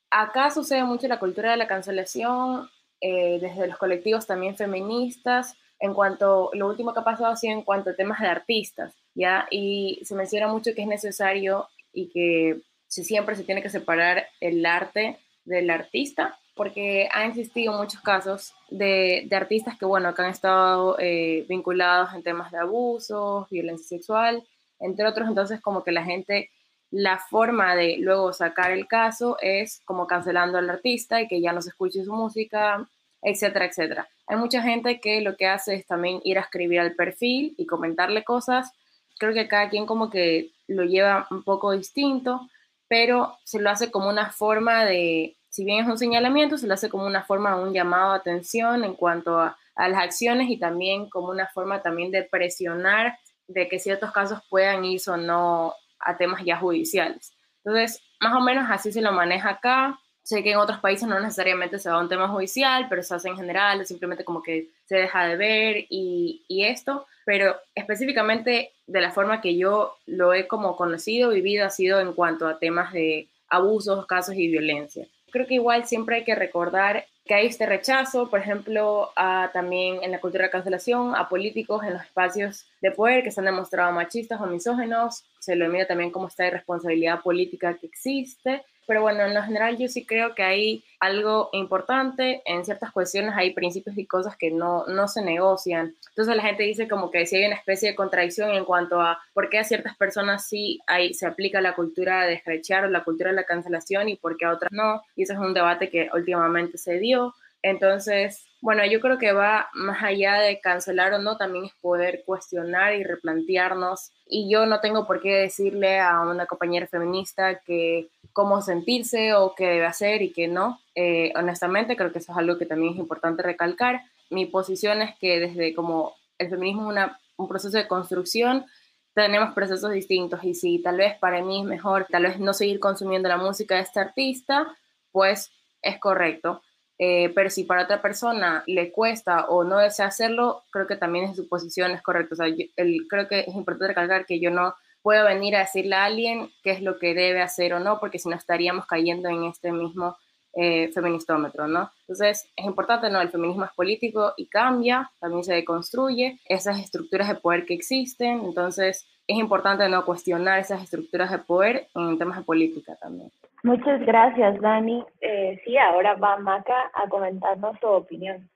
acá 0.10 0.50
sucede 0.52 0.84
mucho 0.84 1.08
la 1.08 1.20
cultura 1.20 1.52
de 1.52 1.58
la 1.58 1.68
cancelación, 1.68 2.70
desde 3.02 3.66
los 3.66 3.80
colectivos 3.80 4.28
también 4.28 4.56
feministas, 4.56 5.58
en 5.82 5.96
cuanto, 5.96 6.52
lo 6.54 6.68
último 6.68 6.94
que 6.94 7.00
ha 7.00 7.04
pasado 7.04 7.32
ha 7.32 7.36
sido 7.36 7.54
en 7.54 7.64
cuanto 7.64 7.90
a 7.90 7.96
temas 7.96 8.20
de 8.20 8.28
artistas, 8.28 8.94
¿ya? 9.16 9.48
Y 9.50 10.00
se 10.04 10.14
menciona 10.14 10.48
mucho 10.48 10.76
que 10.76 10.84
es 10.84 10.88
necesario 10.88 11.68
y 11.92 12.10
que 12.10 12.62
si 12.92 13.06
siempre 13.06 13.38
se 13.38 13.46
tiene 13.46 13.62
que 13.62 13.70
separar 13.70 14.28
el 14.42 14.66
arte 14.66 15.18
del 15.46 15.70
artista, 15.70 16.38
porque 16.56 17.08
han 17.10 17.30
existido 17.30 17.72
muchos 17.72 18.02
casos 18.02 18.54
de, 18.70 19.24
de 19.30 19.36
artistas 19.38 19.78
que, 19.78 19.86
bueno, 19.86 20.14
que 20.14 20.22
han 20.22 20.30
estado 20.30 20.98
eh, 21.00 21.46
vinculados 21.48 22.14
en 22.14 22.22
temas 22.22 22.52
de 22.52 22.58
abusos, 22.58 23.50
violencia 23.50 23.98
sexual, 23.98 24.44
entre 24.78 25.08
otros, 25.08 25.30
entonces 25.30 25.62
como 25.62 25.86
que 25.86 25.94
la 25.94 26.04
gente, 26.04 26.50
la 26.92 27.18
forma 27.18 27.76
de 27.76 27.96
luego 27.98 28.34
sacar 28.34 28.72
el 28.72 28.86
caso 28.88 29.38
es 29.42 29.80
como 29.86 30.06
cancelando 30.06 30.58
al 30.58 30.70
artista 30.70 31.22
y 31.22 31.30
que 31.30 31.40
ya 31.40 31.54
no 31.54 31.62
se 31.62 31.70
escuche 31.70 32.04
su 32.04 32.12
música, 32.12 32.86
etcétera, 33.22 33.68
etcétera. 33.68 34.10
Hay 34.28 34.36
mucha 34.36 34.62
gente 34.62 35.00
que 35.00 35.22
lo 35.22 35.38
que 35.38 35.48
hace 35.48 35.76
es 35.76 35.88
también 35.88 36.20
ir 36.26 36.38
a 36.38 36.42
escribir 36.42 36.82
al 36.82 36.96
perfil 36.96 37.56
y 37.58 37.66
comentarle 37.66 38.26
cosas. 38.26 38.74
Creo 39.18 39.34
que 39.34 39.48
cada 39.48 39.70
quien 39.70 39.86
como 39.86 40.10
que 40.10 40.50
lo 40.68 40.84
lleva 40.84 41.26
un 41.32 41.44
poco 41.44 41.72
distinto 41.72 42.50
pero 42.92 43.38
se 43.46 43.62
lo 43.62 43.70
hace 43.70 43.90
como 43.90 44.10
una 44.10 44.32
forma 44.32 44.84
de, 44.84 45.38
si 45.48 45.64
bien 45.64 45.80
es 45.80 45.88
un 45.90 45.98
señalamiento, 45.98 46.58
se 46.58 46.68
lo 46.68 46.74
hace 46.74 46.90
como 46.90 47.06
una 47.06 47.24
forma 47.24 47.56
de 47.56 47.64
un 47.64 47.74
llamado 47.74 48.12
a 48.12 48.16
atención 48.16 48.84
en 48.84 48.96
cuanto 48.96 49.40
a, 49.40 49.58
las 49.78 50.04
acciones 50.04 50.50
y 50.50 50.60
también 50.60 51.10
como 51.10 51.30
una 51.30 51.48
forma 51.48 51.82
también 51.82 52.12
de 52.12 52.24
presionar 52.24 53.18
de 53.48 53.70
que 53.70 53.80
ciertos 53.80 54.12
casos 54.12 54.42
puedan 54.50 54.84
ir 54.84 55.00
o 55.08 55.16
no 55.16 55.74
a 56.00 56.18
temas 56.18 56.44
ya 56.44 56.58
judiciales. 56.58 57.32
Entonces, 57.64 58.04
más 58.20 58.36
o 58.36 58.42
menos 58.42 58.70
así 58.70 58.92
se 58.92 59.02
lo 59.02 59.14
maneja 59.14 59.52
acá. 59.52 59.98
Sé 60.24 60.44
que 60.44 60.52
en 60.52 60.58
otros 60.58 60.80
países 60.80 61.08
no 61.08 61.20
necesariamente 61.20 61.80
se 61.80 61.90
va 61.90 61.96
a 61.96 62.02
un 62.02 62.10
tema 62.10 62.28
judicial, 62.28 62.88
pero 62.90 63.04
se 63.04 63.16
hace 63.16 63.30
en 63.30 63.38
general, 63.38 63.86
simplemente 63.86 64.24
como 64.24 64.42
que 64.42 64.70
se 64.86 64.96
deja 64.96 65.26
de 65.26 65.36
ver 65.36 65.86
y, 65.90 66.44
y 66.48 66.66
esto 66.66 67.08
pero 67.26 67.56
específicamente 67.76 68.72
de 68.88 69.02
la 69.02 69.12
forma 69.12 69.42
que 69.42 69.58
yo 69.58 69.96
lo 70.06 70.34
he 70.34 70.48
como 70.48 70.76
conocido, 70.76 71.30
vivido, 71.30 71.66
ha 71.66 71.70
sido 71.70 72.00
en 72.00 72.14
cuanto 72.14 72.48
a 72.48 72.60
temas 72.60 72.92
de 72.94 73.28
abusos, 73.50 74.06
casos 74.06 74.36
y 74.36 74.48
violencia. 74.48 75.06
Creo 75.32 75.48
que 75.48 75.56
igual 75.56 75.86
siempre 75.86 76.18
hay 76.18 76.24
que 76.24 76.36
recordar 76.36 77.06
que 77.26 77.36
hay 77.36 77.48
este 77.48 77.66
rechazo, 77.66 78.30
por 78.30 78.40
ejemplo, 78.40 79.12
a, 79.16 79.52
también 79.54 80.00
en 80.02 80.12
la 80.12 80.20
cultura 80.20 80.46
de 80.46 80.52
cancelación, 80.52 81.16
a 81.16 81.30
políticos 81.30 81.84
en 81.84 81.94
los 81.94 82.04
espacios 82.04 82.66
de 82.82 82.92
poder 82.92 83.24
que 83.24 83.32
se 83.32 83.40
han 83.40 83.46
demostrado 83.46 83.92
machistas 83.94 84.42
o 84.42 84.48
misógenos, 84.48 85.24
se 85.40 85.56
lo 85.56 85.70
mira 85.70 85.88
también 85.88 86.12
como 86.12 86.28
esta 86.28 86.48
irresponsabilidad 86.48 87.22
política 87.22 87.78
que 87.78 87.88
existe, 87.88 88.64
pero 88.88 89.02
bueno, 89.02 89.24
en 89.26 89.34
lo 89.34 89.44
general 89.44 89.78
yo 89.78 89.88
sí 89.88 90.06
creo 90.06 90.36
que 90.36 90.44
hay 90.44 90.84
algo 91.00 91.50
importante, 91.54 92.42
en 92.46 92.66
ciertas 92.66 92.92
cuestiones 92.92 93.34
hay 93.36 93.54
principios 93.54 93.98
y 93.98 94.06
cosas 94.06 94.36
que 94.38 94.52
no, 94.52 94.86
no 94.88 95.08
se 95.08 95.22
negocian. 95.22 95.96
Entonces 96.10 96.36
la 96.36 96.44
gente 96.44 96.64
dice 96.64 96.88
como 96.88 97.12
que 97.12 97.26
si 97.26 97.38
hay 97.38 97.46
una 97.46 97.56
especie 97.56 97.90
de 97.90 97.96
contradicción 97.96 98.52
en 98.52 98.66
cuanto 98.66 99.02
a 99.02 99.20
por 99.34 99.50
qué 99.50 99.60
a 99.60 99.64
ciertas 99.64 99.96
personas 99.98 100.48
sí 100.48 100.80
hay, 100.88 101.14
se 101.14 101.26
aplica 101.26 101.62
la 101.62 101.76
cultura 101.76 102.26
de 102.26 102.34
escrachar 102.34 102.86
o 102.86 102.90
la 102.90 103.04
cultura 103.04 103.30
de 103.30 103.36
la 103.36 103.46
cancelación 103.46 104.10
y 104.10 104.16
por 104.16 104.38
qué 104.38 104.46
a 104.46 104.52
otras 104.52 104.72
no. 104.72 105.02
Y 105.16 105.24
ese 105.24 105.34
es 105.34 105.40
un 105.40 105.54
debate 105.54 105.90
que 105.90 106.10
últimamente 106.14 106.78
se 106.78 107.00
dio 107.00 107.34
Entonces, 107.64 108.46
bueno, 108.62 108.86
yo 108.86 109.00
creo 109.00 109.18
que 109.18 109.34
va 109.34 109.70
más 109.74 110.04
allá 110.04 110.36
de 110.36 110.60
cancelar 110.60 111.14
o 111.14 111.20
no, 111.20 111.38
también 111.38 111.66
es 111.66 111.74
poder 111.82 112.24
cuestionar 112.26 112.94
y 112.94 113.04
replantearnos. 113.04 114.12
Y 114.28 114.52
yo 114.52 114.66
no 114.66 114.80
tengo 114.80 115.08
por 115.08 115.22
qué 115.22 115.34
decirle 115.34 116.00
a 116.00 116.22
una 116.22 116.46
compañera 116.46 116.88
feminista 116.88 117.60
que 117.60 118.10
cómo 118.34 118.62
sentirse 118.62 119.34
o 119.34 119.56
qué 119.56 119.66
debe 119.66 119.86
hacer 119.86 120.22
y 120.22 120.32
qué 120.32 120.48
no. 120.48 120.80
Eh, 120.96 121.34
honestamente, 121.36 121.96
creo 121.96 122.12
que 122.12 122.20
eso 122.20 122.32
es 122.32 122.38
algo 122.38 122.58
que 122.58 122.66
también 122.66 122.94
es 122.94 123.00
importante 123.00 123.42
recalcar. 123.44 124.02
Mi 124.30 124.46
posición 124.46 125.02
es 125.02 125.18
que 125.20 125.40
desde 125.40 125.74
como 125.74 126.16
el 126.38 126.50
feminismo 126.50 126.92
es 126.92 127.08
un 127.38 127.48
proceso 127.48 127.78
de 127.78 127.88
construcción, 127.88 128.66
tenemos 129.14 129.54
procesos 129.54 129.92
distintos 129.92 130.44
y 130.44 130.54
si 130.54 130.82
tal 130.82 130.98
vez 130.98 131.18
para 131.20 131.44
mí 131.44 131.62
es 131.62 131.66
mejor 131.66 132.08
tal 132.10 132.24
vez 132.24 132.40
no 132.40 132.54
seguir 132.54 132.80
consumiendo 132.80 133.28
la 133.28 133.38
música 133.38 133.76
de 133.76 133.82
este 133.82 134.00
artista, 134.00 134.68
pues 135.12 135.52
es 135.82 136.00
correcto. 136.00 136.62
Eh, 137.04 137.32
pero 137.34 137.50
si 137.50 137.64
para 137.64 137.86
otra 137.86 138.00
persona 138.00 138.64
le 138.68 138.92
cuesta 138.92 139.48
o 139.48 139.64
no 139.64 139.80
desea 139.80 140.06
hacerlo, 140.06 140.62
creo 140.70 140.86
que 140.86 140.96
también 140.96 141.26
en 141.26 141.36
su 141.36 141.50
posición 141.50 141.90
es 141.90 142.04
correcto. 142.04 142.36
O 142.36 142.38
sea, 142.38 142.46
el, 142.46 143.08
creo 143.10 143.28
que 143.28 143.40
es 143.40 143.56
importante 143.56 143.88
recalcar 143.88 144.28
que 144.28 144.40
yo 144.40 144.52
no 144.52 144.76
puedo 145.02 145.26
venir 145.26 145.56
a 145.56 145.62
decirle 145.62 145.96
a 145.96 146.06
alguien 146.06 146.52
qué 146.62 146.70
es 146.70 146.84
lo 146.84 147.00
que 147.00 147.16
debe 147.16 147.42
hacer 147.42 147.74
o 147.74 147.80
no, 147.80 148.00
porque 148.00 148.20
si 148.20 148.30
no 148.30 148.36
estaríamos 148.36 148.86
cayendo 148.86 149.30
en 149.30 149.46
este 149.46 149.72
mismo 149.72 150.16
eh, 150.54 150.92
feministómetro, 150.94 151.68
¿no? 151.68 151.90
Entonces, 152.02 152.48
es 152.56 152.66
importante, 152.66 153.10
¿no? 153.10 153.20
El 153.20 153.30
feminismo 153.32 153.66
es 153.66 153.72
político 153.72 154.36
y 154.38 154.46
cambia, 154.46 155.12
también 155.20 155.44
se 155.44 155.56
deconstruye 155.56 156.40
esas 156.46 156.80
estructuras 156.80 157.30
de 157.30 157.36
poder 157.36 157.66
que 157.66 157.74
existen, 157.74 158.42
entonces 158.42 159.08
es 159.26 159.38
importante, 159.40 159.90
¿no? 159.90 160.06
Cuestionar 160.06 160.60
esas 160.60 160.84
estructuras 160.84 161.32
de 161.32 161.40
poder 161.40 161.88
en 161.96 162.20
temas 162.20 162.38
de 162.38 162.44
política 162.44 162.96
también. 162.98 163.32
Muchas 163.64 164.02
gracias, 164.06 164.60
Dani. 164.60 165.04
Eh, 165.22 165.62
sí, 165.64 165.78
ahora 165.78 166.16
va 166.16 166.38
Maca 166.38 166.92
a 166.94 167.08
comentarnos 167.08 167.78
su 167.80 167.88
opinión. 167.88 168.50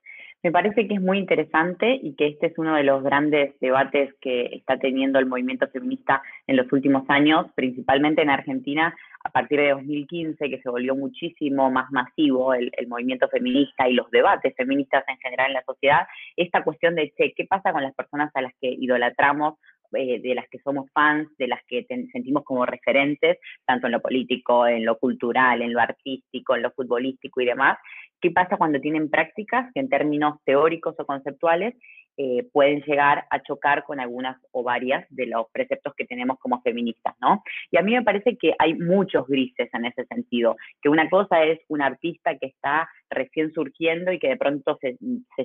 Me 0.46 0.52
parece 0.52 0.88
que 0.88 0.94
es 0.94 1.02
muy 1.02 1.18
interesante 1.18 2.00
y 2.04 2.16
que 2.16 2.28
este 2.28 2.46
es 2.48 2.58
uno 2.60 2.76
de 2.76 2.84
los 2.84 3.02
grandes 3.04 3.60
debates 3.60 4.14
que 4.22 4.46
está 4.54 4.78
teniendo 4.78 5.18
el 5.18 5.26
movimiento 5.26 5.68
feminista 5.70 6.22
en 6.46 6.56
los 6.56 6.72
últimos 6.72 7.04
años, 7.10 7.48
principalmente 7.56 8.22
en 8.22 8.30
Argentina, 8.30 8.96
a 9.24 9.30
partir 9.32 9.60
de 9.60 9.72
2015, 9.72 10.48
que 10.48 10.62
se 10.62 10.70
volvió 10.70 10.96
muchísimo 10.96 11.72
más 11.72 11.90
masivo 11.92 12.54
el, 12.54 12.72
movimiento 12.88 13.28
feminista 13.28 13.90
y 13.90 13.94
los 13.94 14.10
debates 14.12 14.54
feministas 14.56 15.04
en 15.08 15.18
general 15.18 15.48
en 15.48 15.54
la 15.54 15.64
sociedad, 15.64 16.06
esta 16.38 16.64
cuestión 16.64 16.94
de, 16.94 17.12
che, 17.18 17.34
¿qué 17.36 17.46
pasa 17.46 17.74
con 17.74 17.82
las 17.82 17.96
personas 17.96 18.30
a 18.36 18.44
las 18.44 18.54
que 18.62 18.70
idolatramos 18.70 19.56
eh, 19.96 20.20
de 20.22 20.36
las 20.36 20.48
que 20.50 20.60
somos 20.60 20.90
fans, 20.92 21.30
de 21.38 21.48
las 21.48 21.60
que 21.68 21.86
sentimos 21.86 22.44
como 22.44 22.66
referentes, 22.66 23.38
tanto 23.66 23.88
en 23.88 23.94
lo 23.94 24.02
político, 24.02 24.68
en 24.68 24.86
lo 24.86 24.98
cultural, 24.98 25.62
en 25.62 25.74
lo 25.74 25.80
artístico, 25.80 26.56
en 26.56 26.62
lo 26.62 26.72
futbolístico 26.72 27.42
y 27.42 27.46
demás. 27.46 27.78
¿Qué 28.22 28.32
pasa 28.32 28.58
cuando 28.58 28.80
tienen 28.80 29.10
prácticas 29.10 29.70
en 29.76 29.90
términos 29.90 30.40
teóricos 30.46 30.96
o 30.98 31.06
conceptuales 31.06 31.76
eh, 32.18 32.48
pueden 32.54 32.82
llegar 32.84 33.26
a 33.30 33.42
chocar 33.42 33.84
con 33.84 34.00
algunas 34.00 34.38
o 34.52 34.64
varias 34.64 35.06
de 35.10 35.26
los 35.26 35.48
preceptos 35.52 35.94
que 35.96 36.06
tenemos 36.06 36.40
como 36.40 36.62
feministas, 36.62 37.14
¿no? 37.20 37.44
Y 37.72 37.78
a 37.78 37.82
mí 37.82 37.92
me 37.92 38.04
parece 38.04 38.38
que 38.38 38.54
hay 38.58 38.74
muchos 38.74 39.28
grises 39.28 39.70
en 39.74 39.86
ese 39.86 40.06
sentido, 40.06 40.56
que 40.82 40.88
una 40.88 41.10
cosa 41.10 41.44
es 41.44 41.60
un 41.68 41.82
artista 41.82 42.38
que 42.38 42.48
está 42.48 42.90
recién 43.10 43.52
surgiendo 43.54 44.14
y 44.14 44.20
que 44.20 44.30
de 44.30 44.38
pronto 44.38 44.78
se, 44.82 44.98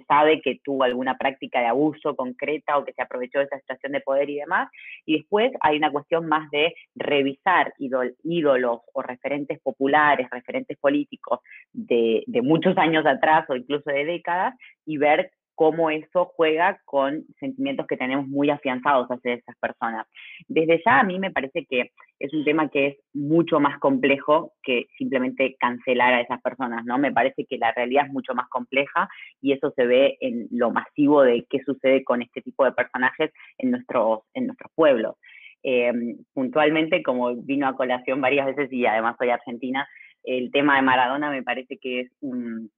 sabe 0.06 0.40
que 0.42 0.60
tuvo 0.62 0.84
alguna 0.84 1.18
práctica 1.18 1.60
de 1.60 1.66
abuso 1.66 2.14
concreta 2.14 2.78
o 2.78 2.84
que 2.84 2.92
se 2.92 3.02
aprovechó 3.02 3.38
de 3.40 3.46
esa 3.46 3.58
situación 3.58 3.92
de 3.92 4.00
poder 4.00 4.30
y 4.30 4.36
demás, 4.36 4.70
y 5.04 5.18
después 5.18 5.50
hay 5.60 5.76
una 5.76 5.90
cuestión 5.90 6.26
más 6.26 6.48
de 6.50 6.74
revisar 6.94 7.74
ídolos 7.78 8.80
o 8.92 9.02
referentes 9.02 9.58
populares, 9.60 10.28
referentes 10.30 10.78
políticos 10.78 11.40
de, 11.72 12.22
de 12.26 12.42
muchos 12.42 12.78
años 12.78 13.04
atrás 13.06 13.44
o 13.48 13.56
incluso 13.56 13.90
de 13.90 14.04
décadas 14.04 14.54
y 14.86 14.96
ver 14.96 15.32
cómo 15.60 15.90
eso 15.90 16.32
juega 16.36 16.80
con 16.86 17.26
sentimientos 17.38 17.86
que 17.86 17.98
tenemos 17.98 18.26
muy 18.26 18.48
afianzados 18.48 19.06
hacia 19.08 19.34
esas 19.34 19.54
personas. 19.58 20.06
Desde 20.48 20.80
ya 20.86 21.00
a 21.00 21.04
mí 21.04 21.18
me 21.18 21.30
parece 21.30 21.66
que 21.66 21.90
es 22.18 22.32
un 22.32 22.44
tema 22.44 22.70
que 22.70 22.86
es 22.86 22.96
mucho 23.12 23.60
más 23.60 23.78
complejo 23.78 24.54
que 24.62 24.86
simplemente 24.96 25.56
cancelar 25.60 26.14
a 26.14 26.22
esas 26.22 26.40
personas, 26.40 26.86
¿no? 26.86 26.96
Me 26.96 27.12
parece 27.12 27.44
que 27.44 27.58
la 27.58 27.72
realidad 27.72 28.06
es 28.06 28.10
mucho 28.10 28.34
más 28.34 28.48
compleja 28.48 29.06
y 29.42 29.52
eso 29.52 29.70
se 29.76 29.84
ve 29.84 30.16
en 30.22 30.48
lo 30.50 30.70
masivo 30.70 31.20
de 31.24 31.44
qué 31.50 31.58
sucede 31.62 32.04
con 32.04 32.22
este 32.22 32.40
tipo 32.40 32.64
de 32.64 32.72
personajes 32.72 33.30
en 33.58 33.72
nuestros, 33.72 34.20
en 34.32 34.46
nuestros 34.46 34.72
pueblos. 34.74 35.16
Eh, 35.62 35.92
puntualmente, 36.32 37.02
como 37.02 37.36
vino 37.36 37.68
a 37.68 37.76
colación 37.76 38.22
varias 38.22 38.46
veces 38.46 38.72
y 38.72 38.86
además 38.86 39.16
soy 39.18 39.28
argentina, 39.28 39.86
el 40.24 40.50
tema 40.52 40.76
de 40.76 40.82
Maradona 40.82 41.30
me 41.30 41.42
parece 41.42 41.76
que 41.76 42.00
es 42.00 42.12
un, 42.22 42.70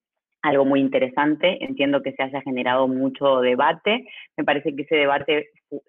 algo 0.43 0.65
muy 0.65 0.81
interesante. 0.81 1.63
Entiendo 1.63 2.03
que 2.03 2.11
se 2.11 2.21
haya 2.21 2.41
generado 2.41 2.87
mucho 2.87 3.39
debate. 3.39 4.05
Me 4.37 4.43
parece 4.43 4.75
que 4.75 4.83
ese 4.83 4.95
debate 4.95 5.47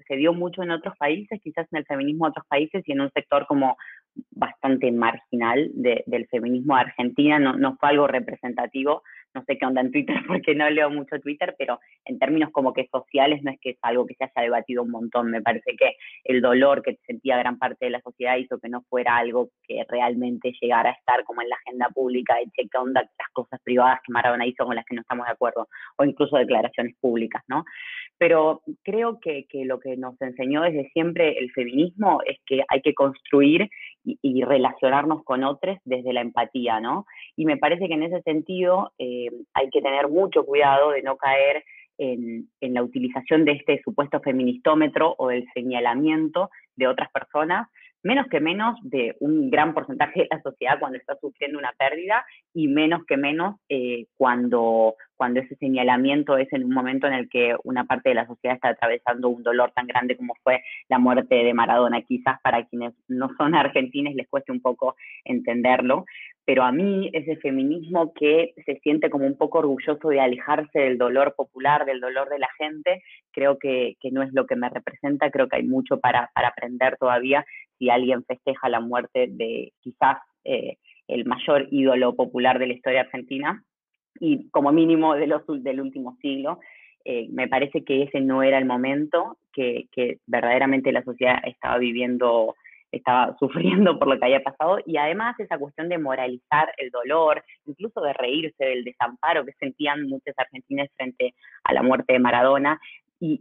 se 0.09 0.17
dio 0.17 0.33
mucho 0.33 0.63
en 0.63 0.71
otros 0.71 0.97
países, 0.97 1.41
quizás 1.43 1.67
en 1.73 1.79
el 1.79 1.85
feminismo 1.85 2.25
de 2.25 2.31
otros 2.31 2.47
países 2.47 2.83
y 2.87 2.93
en 2.93 3.03
un 3.03 3.11
sector 3.11 3.47
como 3.47 3.77
bastante 4.31 4.91
marginal 4.93 5.71
del 5.75 6.27
feminismo 6.29 6.77
de 6.77 6.83
Argentina. 6.83 7.39
No, 7.39 7.55
no 7.55 7.77
fue 7.77 7.91
algo 7.91 8.07
representativo 8.07 9.03
no 9.35 9.43
sé 9.45 9.59
qué 9.59 9.67
onda 9.67 9.81
en 9.81 9.93
Twitter 9.93 10.17
porque 10.27 10.55
no 10.55 10.69
leo 10.71 10.91
mucho 10.91 11.21
Twitter, 11.21 11.55
pero 11.59 11.81
en 12.05 12.19
términos 12.19 12.51
como 12.53 12.73
que 12.73 12.89
sociales 12.91 13.43
no 13.43 13.51
es 13.51 13.61
que 13.61 13.71
es 13.71 13.79
algo 13.83 14.07
que 14.07 14.15
se 14.15 14.25
haya 14.25 14.45
debatido 14.45 14.83
un 14.83 14.91
montón. 14.91 15.31
Me 15.31 15.43
parece 15.43 15.77
que 15.77 15.97
el 16.25 16.41
dolor 16.41 16.83
que 16.83 16.99
sentía 17.07 17.39
gran 17.39 17.59
parte 17.59 17.87
de 17.87 17.91
la 17.91 18.01
sociedad 18.01 18.37
hizo 18.37 18.59
que 18.59 18.69
no 18.69 18.83
fuera 18.89 19.17
algo 19.17 19.51
que 19.67 19.85
realmente 19.89 20.53
llegara 20.61 20.91
a 20.91 20.93
estar 20.93 21.25
como 21.25 21.43
en 21.43 21.49
la 21.49 21.57
agenda 21.57 21.89
pública 21.89 22.37
de 22.37 22.51
qué 22.55 22.79
onda 22.79 23.03
las 23.03 23.29
cosas 23.33 23.61
privadas 23.63 24.01
que 24.05 24.13
Maradona 24.13 24.47
hizo 24.47 24.65
con 24.65 24.77
las 24.77 24.85
que 24.85 24.95
no 24.95 25.01
estamos 25.01 25.27
de 25.27 25.33
acuerdo, 25.33 25.69
o 25.97 26.05
incluso 26.05 26.37
declaraciones 26.37 26.95
públicas, 27.01 27.43
¿no? 27.49 27.65
Pero 28.19 28.63
creo 28.83 29.19
que, 29.21 29.47
que 29.49 29.65
lo 29.65 29.81
que 29.81 29.97
nos 29.97 30.21
enseñó 30.21 30.63
desde 30.63 30.89
siempre 30.91 31.39
el 31.39 31.51
feminismo 31.53 32.21
es 32.27 32.39
que 32.47 32.63
hay 32.69 32.81
que 32.81 32.95
construir 32.95 33.69
y, 34.05 34.43
relacionarnos 34.43 35.25
con 35.25 35.45
otros 35.45 35.79
desde 35.85 36.13
la 36.13 36.21
empatía, 36.21 36.81
¿no? 36.81 37.07
Y 37.37 37.47
me 37.47 37.57
parece 37.57 37.89
que 37.89 37.95
en 37.95 38.03
ese 38.03 38.21
sentido 38.23 38.93
eh, 38.99 39.24
hay 39.55 39.71
que 39.71 39.81
tener 39.81 40.09
mucho 40.09 40.45
cuidado 40.45 40.91
de 40.91 41.03
no 41.03 41.17
caer 41.17 41.65
en, 41.99 42.49
en, 42.61 42.75
la 42.75 42.83
utilización 42.83 43.45
de 43.45 43.53
este 43.53 43.81
supuesto 43.83 44.21
feministómetro 44.21 45.15
o 45.19 45.29
del 45.29 45.47
señalamiento 45.55 46.51
de 46.77 46.89
otras 46.89 47.11
personas 47.11 47.69
menos 48.05 48.27
que 48.29 48.39
menos 48.39 48.79
de 48.83 49.17
un 49.19 49.51
gran 49.51 49.75
porcentaje 49.75 50.21
de 50.21 50.29
la 50.31 50.43
sociedad 50.43 50.79
cuando 50.79 50.99
está 50.99 51.17
sufriendo 51.17 51.59
una 51.59 51.73
pérdida 51.73 52.25
y 52.53 52.69
menos 52.69 53.05
que 53.07 53.17
menos 53.17 53.57
eh, 53.69 54.07
cuando, 54.17 54.95
cuando 55.17 55.41
ese 55.41 55.57
señalamiento 55.57 56.37
es 56.37 56.53
en 56.53 56.65
un 56.65 56.73
momento 56.75 57.07
en 57.07 57.15
el 57.15 57.29
que 57.31 57.57
una 57.65 57.85
parte 57.85 58.11
de 58.11 58.15
la 58.15 58.27
sociedad 58.27 58.57
está 58.57 58.69
atravesando 58.69 59.31
un 59.31 59.43
dolor 59.43 59.73
tan 59.73 59.87
grande 59.87 60.17
como 60.17 60.35
fue 60.45 60.63
la 60.89 60.99
muerte 60.99 61.35
de 61.35 61.55
Maradona. 61.55 62.03
Quizás 62.03 62.39
para 62.43 62.67
quienes 62.67 62.93
no 63.09 63.31
son 63.39 63.55
argentines 63.55 64.15
les 64.15 64.29
cueste 64.29 64.53
un 64.53 64.61
poco 64.61 64.97
entenderlo, 65.25 66.05
pero 66.45 66.63
a 66.63 66.73
mí 66.73 67.11
ese 67.15 67.37
feminismo 67.37 68.13
que 68.13 68.53
se 68.67 68.79
siente 68.81 69.09
como 69.09 69.27
un 69.27 69.39
poco 69.39 69.61
orgulloso 69.61 70.09
de 70.09 70.21
alejarse 70.21 70.79
del 70.79 70.99
dolor 70.99 71.35
popular, 71.35 71.87
del 71.87 72.01
dolor 72.01 72.29
de 72.29 72.39
la 72.39 72.49
gente, 72.59 73.03
creo 73.33 73.59
que, 73.59 73.97
no 74.13 74.23
es 74.23 74.33
lo 74.35 74.47
que 74.47 74.57
me 74.57 74.69
representa, 74.69 75.31
creo 75.31 75.49
que 75.49 75.57
hay 75.57 75.63
mucho 75.63 75.99
para, 76.01 76.31
para 76.35 76.49
aprender 76.49 76.99
todavía 76.99 77.47
si 77.85 77.91
alguien 77.91 78.25
festeja 78.25 78.69
la 78.69 78.81
muerte 78.81 79.27
de 79.29 79.73
quizás 79.81 80.19
eh, 80.45 80.79
el 81.07 81.27
mayor 81.27 81.69
ídolo 81.71 82.15
popular 82.15 82.59
de 82.59 82.67
la 82.67 82.73
historia 82.73 83.03
argentina 83.03 83.63
y 84.19 84.49
como 84.51 84.73
mínimo 84.73 85.15
del 85.15 85.81
último 85.81 86.17
siglo. 86.23 86.61
Eh, 87.05 87.29
me 87.31 87.47
parece 87.47 87.85
que 87.85 88.05
ese 88.05 88.23
no 88.23 88.43
era 88.43 88.57
el 88.57 88.65
momento, 88.65 89.37
que, 89.53 89.89
que 89.93 90.19
verdaderamente 90.27 90.93
la 90.93 91.05
sociedad 91.05 91.37
estaba 91.45 91.77
viviendo 91.77 92.55
estaba 92.91 93.37
sufriendo 93.39 93.99
por 93.99 94.09
lo 94.09 94.19
que 94.19 94.25
había 94.25 94.43
pasado 94.43 94.79
y 94.87 94.97
además 94.97 95.39
esa 95.41 95.59
cuestión 95.59 95.89
de 95.89 95.99
moralizar 95.99 96.73
el 96.79 96.91
dolor, 96.91 97.45
incluso 97.67 98.01
de 98.01 98.13
reírse 98.13 98.65
del 98.65 98.85
desamparo 98.85 99.45
que 99.45 99.53
sentían 99.55 100.07
muchos 100.09 100.35
argentinos 100.39 100.89
frente 100.97 101.35
a 101.65 101.75
la 101.75 101.83
muerte 101.83 102.13
de 102.13 102.21
Maradona, 102.21 102.81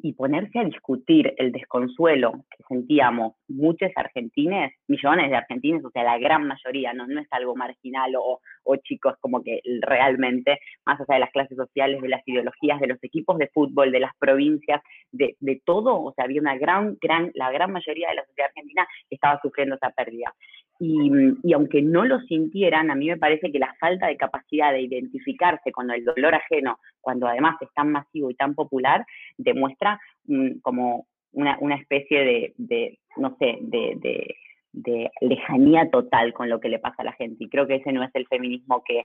y, 0.02 0.14
ponerse 0.14 0.60
a 0.60 0.64
discutir 0.64 1.34
el 1.38 1.52
desconsuelo 1.52 2.32
que 2.50 2.64
sentíamos 2.70 3.36
muchos 3.50 3.92
argentines, 3.96 4.74
millones 4.88 5.30
de 5.30 5.36
argentines, 5.36 5.84
o 5.84 5.90
sea, 5.92 6.04
la 6.04 6.18
gran 6.18 6.48
mayoría, 6.48 6.94
no, 6.94 7.06
no 7.08 7.20
es 7.20 7.28
algo 7.32 7.56
marginal 7.56 8.16
o, 8.16 8.40
o 8.64 8.76
chicos 8.78 9.16
como 9.20 9.44
que 9.44 9.60
realmente, 9.82 10.60
más 10.86 11.00
allá 11.02 11.16
de 11.16 11.20
las 11.20 11.32
clases 11.32 11.58
sociales, 11.58 12.02
de 12.02 12.08
las 12.08 12.26
ideologías, 12.26 12.80
de 12.80 12.88
los 12.88 13.04
equipos 13.04 13.38
de 13.38 13.50
fútbol, 13.50 13.92
de 13.92 14.00
las 14.00 14.16
provincias, 14.18 14.82
de, 15.12 15.36
de 15.40 15.62
todo, 15.66 16.02
o 16.02 16.14
sea, 16.14 16.26
había 16.26 16.40
una 16.40 16.58
gran, 16.58 16.98
gran, 17.02 17.32
la 17.34 17.52
gran 17.52 17.72
mayoría 17.72 18.10
de 18.10 18.16
la 18.16 18.26
sociedad 18.26 18.50
argentina 18.50 18.88
estaba 19.10 19.40
sufriendo 19.42 19.76
esa 19.76 19.90
pérdida. 19.90 20.34
Y, 20.86 21.54
aunque 21.54 21.82
no 21.82 22.04
lo 22.04 22.20
sintieran, 22.22 22.92
a 22.92 22.96
mí 22.96 23.08
me 23.08 23.18
parece 23.18 23.52
que 23.52 23.60
la 23.60 23.74
falta 23.80 24.08
de 24.08 24.18
capacidad 24.18 24.74
de 24.74 24.82
identificarse 24.82 25.72
con 25.72 25.90
el 25.90 26.04
dolor 26.04 26.36
ajeno, 26.36 26.78
cuando 27.00 27.26
además 27.26 27.56
es 27.62 27.70
tan 27.74 27.92
masivo 27.92 28.30
y 28.30 28.36
tan 28.36 28.54
popular, 28.54 29.06
demuestra 29.38 30.00
mm, 30.26 30.60
como 30.62 31.08
una, 31.32 31.76
especie 31.76 32.54
de, 32.58 33.00
no 33.16 33.38
sé, 33.40 33.60
de, 33.62 34.36
lejanía 35.22 35.90
total 35.90 36.34
con 36.34 36.50
lo 36.50 36.60
que 36.60 36.70
le 36.70 36.80
pasa 36.80 37.02
a 37.02 37.06
la 37.06 37.14
gente. 37.14 37.46
Y 37.46 37.50
creo 37.50 37.66
que 37.66 37.76
ese 37.76 37.94
no 37.94 38.04
es 38.04 38.12
el 38.14 38.28
feminismo 38.28 38.84
que, 38.86 39.04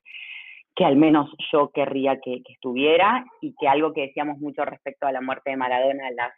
que 0.75 0.85
al 0.85 0.97
menos 0.97 1.31
yo 1.53 1.71
querría 1.73 2.19
que, 2.21 2.43
estuviera 2.49 3.25
y 3.41 3.55
que 3.59 3.69
algo 3.69 3.93
que 3.93 4.03
decíamos 4.03 4.39
mucho 4.39 4.65
respecto 4.65 5.07
a 5.07 5.13
la 5.13 5.21
muerte 5.21 5.51
de 5.51 5.57
Maradona, 5.57 6.11
las, 6.11 6.33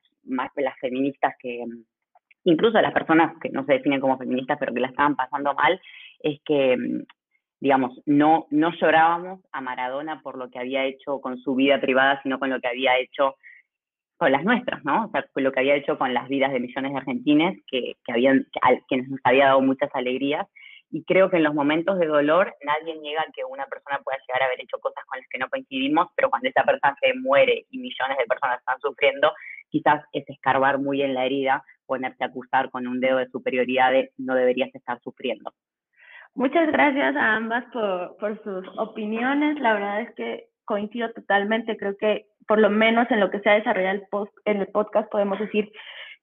las 0.57 0.79
feministas 0.81 1.35
que, 1.40 1.64
incluso 2.44 2.81
las 2.81 2.92
personas 2.92 3.35
que 3.40 3.50
no 3.50 3.64
se 3.64 3.74
definen 3.74 4.00
como 4.00 4.18
feministas 4.18 4.59
pero 4.59 4.74
que 4.74 4.81
la 4.81 4.88
estaban 4.88 5.16
pasando 5.16 5.55
mal, 5.55 5.81
es 6.20 6.40
que, 6.44 6.76
digamos, 7.61 8.00
no, 8.07 8.46
no 8.50 8.72
llorábamos 8.72 9.40
a 9.53 9.61
Maradona 9.61 10.20
por 10.22 10.37
lo 10.37 10.50
que 10.50 10.59
había 10.59 10.85
hecho 10.85 11.20
con 11.20 11.38
su 11.38 11.55
vida 11.55 11.81
privada, 11.81 12.20
sino 12.22 12.38
con 12.38 12.50
lo 12.50 12.61
que 12.61 12.68
había 12.68 12.98
hecho 12.98 13.37
con 14.16 14.33
las 14.33 14.44
nuestras, 14.44 14.85
¿no? 14.85 15.07
O 15.07 15.11
sea, 15.11 15.24
con 15.33 15.44
lo 15.44 15.50
que 15.50 15.61
había 15.61 15.76
hecho 15.76 15.96
con 15.96 16.12
las 16.12 16.29
vidas 16.29 16.53
de 16.53 16.61
millones 16.61 16.92
de 16.92 16.98
argentines 16.98 17.59
que, 17.66 17.96
que 18.05 18.12
habían, 18.12 18.46
nos 19.09 19.20
había 19.24 19.46
dado 19.46 19.62
muchas 19.62 19.88
alegrías 19.94 20.46
y 20.90 21.05
creo 21.05 21.31
que 21.31 21.37
en 21.37 21.44
los 21.44 21.55
momentos 21.55 21.98
de 21.98 22.07
dolor 22.07 22.55
nadie 22.64 22.98
niega 23.00 23.24
que 23.33 23.44
una 23.44 23.66
persona 23.66 24.00
pueda 24.05 24.18
llegar 24.26 24.42
a 24.42 24.46
haber 24.46 24.61
hecho 24.61 24.79
cosas 24.79 25.05
con 25.07 25.20
las 25.20 25.29
que 25.29 25.38
no 25.38 25.48
coincidimos, 25.48 26.09
pero 26.16 26.31
cuando 26.31 26.48
esa 26.48 26.64
persona 26.64 26.96
se 27.00 27.14
muere 27.14 27.64
y 27.70 27.79
millones 27.79 28.18
de 28.18 28.26
personas 28.26 28.59
están 28.59 28.81
sufriendo, 28.81 29.33
quizás 29.68 30.03
es 30.12 30.29
escarbar 30.29 30.79
muy 30.79 31.03
en 31.03 31.14
la 31.14 31.24
herida, 31.24 31.64
ponerte 31.90 32.22
a 32.22 32.29
acusar 32.29 32.70
con 32.70 32.87
un 32.87 33.00
dedo 33.00 33.18
de 33.18 33.26
superioridad 33.31 33.90
de 33.90 34.12
no 34.16 34.37
deberías 34.37 34.72
estar 34.72 35.00
sufriendo. 35.00 35.53
Muchas 36.37 36.70
gracias 36.70 37.16
a 37.16 37.35
ambas 37.35 37.64
por, 38.20 38.40
sus 38.44 38.64
opiniones. 38.79 39.59
La 39.59 39.74
verdad 39.74 40.03
es 40.03 40.14
que 40.14 40.44
coincido 40.64 41.11
totalmente. 41.11 41.76
Creo 41.76 41.96
que 41.96 42.26
por 42.46 42.61
lo 42.61 42.70
menos 42.70 43.11
en 43.11 43.18
lo 43.18 43.29
que 43.33 43.40
se 43.40 43.50
ha 43.50 43.55
desarrollado 43.55 43.96
el 43.96 44.07
post, 44.09 44.33
en 44.44 44.59
el 44.59 44.68
podcast 44.68 45.11
podemos 45.11 45.40
decir 45.40 45.68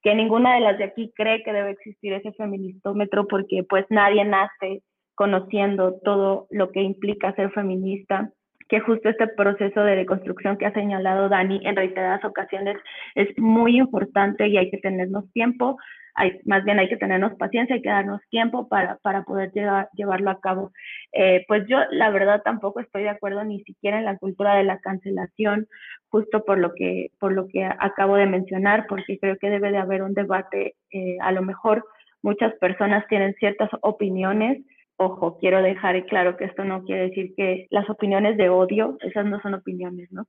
que 0.02 0.14
ninguna 0.14 0.54
de 0.54 0.60
las 0.60 0.78
de 0.78 0.84
aquí 0.84 1.12
cree 1.14 1.42
que 1.42 1.52
debe 1.52 1.72
existir 1.72 2.14
ese 2.14 2.32
feministómetro 2.32 3.26
porque 3.26 3.62
pues 3.68 3.84
nadie 3.90 4.24
nace 4.24 4.82
conociendo 5.14 6.00
todo 6.02 6.46
lo 6.50 6.70
que 6.70 6.80
implica 6.80 7.34
ser 7.34 7.50
feminista, 7.50 8.30
que 8.68 8.80
justo 8.80 9.08
este 9.08 9.28
proceso 9.28 9.82
de 9.82 9.96
deconstrucción 9.96 10.56
que 10.56 10.66
ha 10.66 10.72
señalado 10.72 11.28
Dani 11.28 11.60
en 11.64 11.76
reiteradas 11.76 12.24
ocasiones 12.24 12.76
es 13.14 13.28
muy 13.38 13.78
importante 13.78 14.46
y 14.46 14.58
hay 14.58 14.70
que 14.70 14.78
tenernos 14.78 15.30
tiempo, 15.32 15.78
hay, 16.14 16.40
más 16.44 16.64
bien 16.64 16.78
hay 16.78 16.88
que 16.88 16.96
tenernos 16.96 17.34
paciencia, 17.36 17.76
hay 17.76 17.82
que 17.82 17.88
darnos 17.88 18.20
tiempo 18.28 18.68
para, 18.68 18.96
para 18.98 19.22
poder 19.22 19.52
llevar, 19.52 19.88
llevarlo 19.94 20.30
a 20.30 20.40
cabo. 20.40 20.72
Eh, 21.12 21.44
pues 21.46 21.64
yo 21.68 21.78
la 21.90 22.10
verdad 22.10 22.42
tampoco 22.44 22.80
estoy 22.80 23.04
de 23.04 23.10
acuerdo 23.10 23.44
ni 23.44 23.62
siquiera 23.62 23.98
en 23.98 24.04
la 24.04 24.18
cultura 24.18 24.56
de 24.56 24.64
la 24.64 24.78
cancelación, 24.80 25.68
justo 26.08 26.44
por 26.44 26.58
lo 26.58 26.74
que, 26.74 27.12
por 27.18 27.32
lo 27.32 27.46
que 27.48 27.64
acabo 27.64 28.16
de 28.16 28.26
mencionar, 28.26 28.86
porque 28.88 29.18
creo 29.18 29.36
que 29.38 29.48
debe 29.48 29.70
de 29.70 29.78
haber 29.78 30.02
un 30.02 30.14
debate, 30.14 30.74
eh, 30.90 31.16
a 31.20 31.32
lo 31.32 31.42
mejor 31.42 31.84
muchas 32.22 32.52
personas 32.54 33.06
tienen 33.08 33.34
ciertas 33.34 33.70
opiniones, 33.80 34.58
ojo, 34.98 35.38
quiero 35.38 35.62
dejar 35.62 36.04
claro 36.06 36.36
que 36.36 36.44
esto 36.44 36.64
no 36.64 36.84
quiere 36.84 37.08
decir 37.08 37.32
que 37.36 37.66
las 37.70 37.88
opiniones 37.88 38.36
de 38.36 38.48
odio, 38.50 38.98
esas 39.00 39.24
no 39.24 39.40
son 39.40 39.54
opiniones, 39.54 40.10
¿no? 40.12 40.26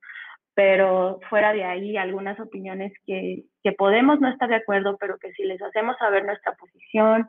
Pero 0.54 1.20
fuera 1.30 1.54
de 1.54 1.64
ahí, 1.64 1.98
algunas 1.98 2.40
opiniones 2.40 2.94
que, 3.06 3.46
podemos 3.78 4.20
no 4.20 4.30
estar 4.30 4.50
de 4.50 4.56
acuerdo, 4.56 4.98
pero 5.00 5.18
que 5.18 5.32
si 5.34 5.44
les 5.44 5.62
hacemos 5.62 5.98
saber 5.98 6.26
nuestra 6.26 6.54
posición, 6.54 7.28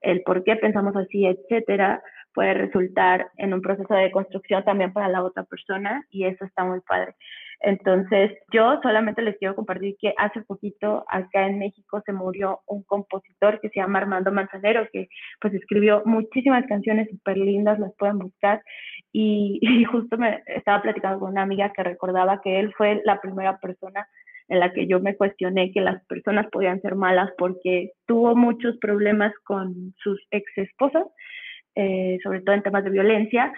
el 0.00 0.22
por 0.22 0.44
qué 0.44 0.56
pensamos 0.56 0.94
así, 0.96 1.26
etcétera, 1.26 2.02
puede 2.34 2.54
resultar 2.54 3.30
en 3.36 3.54
un 3.54 3.62
proceso 3.62 3.94
de 3.94 4.10
construcción 4.10 4.64
también 4.64 4.92
para 4.92 5.08
la 5.08 5.22
otra 5.22 5.44
persona 5.44 6.04
y 6.10 6.24
eso 6.24 6.44
está 6.44 6.64
muy 6.64 6.80
padre. 6.80 7.14
Entonces, 7.62 8.32
yo 8.52 8.80
solamente 8.82 9.22
les 9.22 9.38
quiero 9.38 9.54
compartir 9.54 9.96
que 10.00 10.12
hace 10.18 10.42
poquito 10.42 11.04
acá 11.08 11.46
en 11.46 11.60
México 11.60 12.02
se 12.04 12.12
murió 12.12 12.60
un 12.66 12.82
compositor 12.82 13.60
que 13.60 13.68
se 13.68 13.78
llama 13.78 14.00
Armando 14.00 14.32
Manzanero, 14.32 14.88
que 14.92 15.08
pues 15.40 15.54
escribió 15.54 16.02
muchísimas 16.04 16.66
canciones 16.66 17.08
súper 17.08 17.38
lindas, 17.38 17.78
las 17.78 17.94
pueden 17.96 18.18
buscar. 18.18 18.60
Y, 19.12 19.60
y, 19.62 19.84
justo 19.84 20.18
me 20.18 20.42
estaba 20.46 20.82
platicando 20.82 21.20
con 21.20 21.30
una 21.30 21.42
amiga 21.42 21.72
que 21.72 21.84
recordaba 21.84 22.40
que 22.42 22.58
él 22.58 22.74
fue 22.76 23.00
la 23.04 23.20
primera 23.20 23.58
persona 23.58 24.08
en 24.48 24.58
la 24.58 24.72
que 24.72 24.88
yo 24.88 24.98
me 25.00 25.16
cuestioné 25.16 25.70
que 25.70 25.80
las 25.80 26.04
personas 26.06 26.48
podían 26.50 26.80
ser 26.82 26.96
malas 26.96 27.30
porque 27.38 27.92
tuvo 28.06 28.34
muchos 28.34 28.76
problemas 28.78 29.32
con 29.44 29.94
sus 30.02 30.20
ex 30.32 30.44
esposas, 30.56 31.06
eh, 31.76 32.18
sobre 32.24 32.40
todo 32.40 32.56
en 32.56 32.62
temas 32.62 32.82
de 32.82 32.90
violencia, 32.90 33.52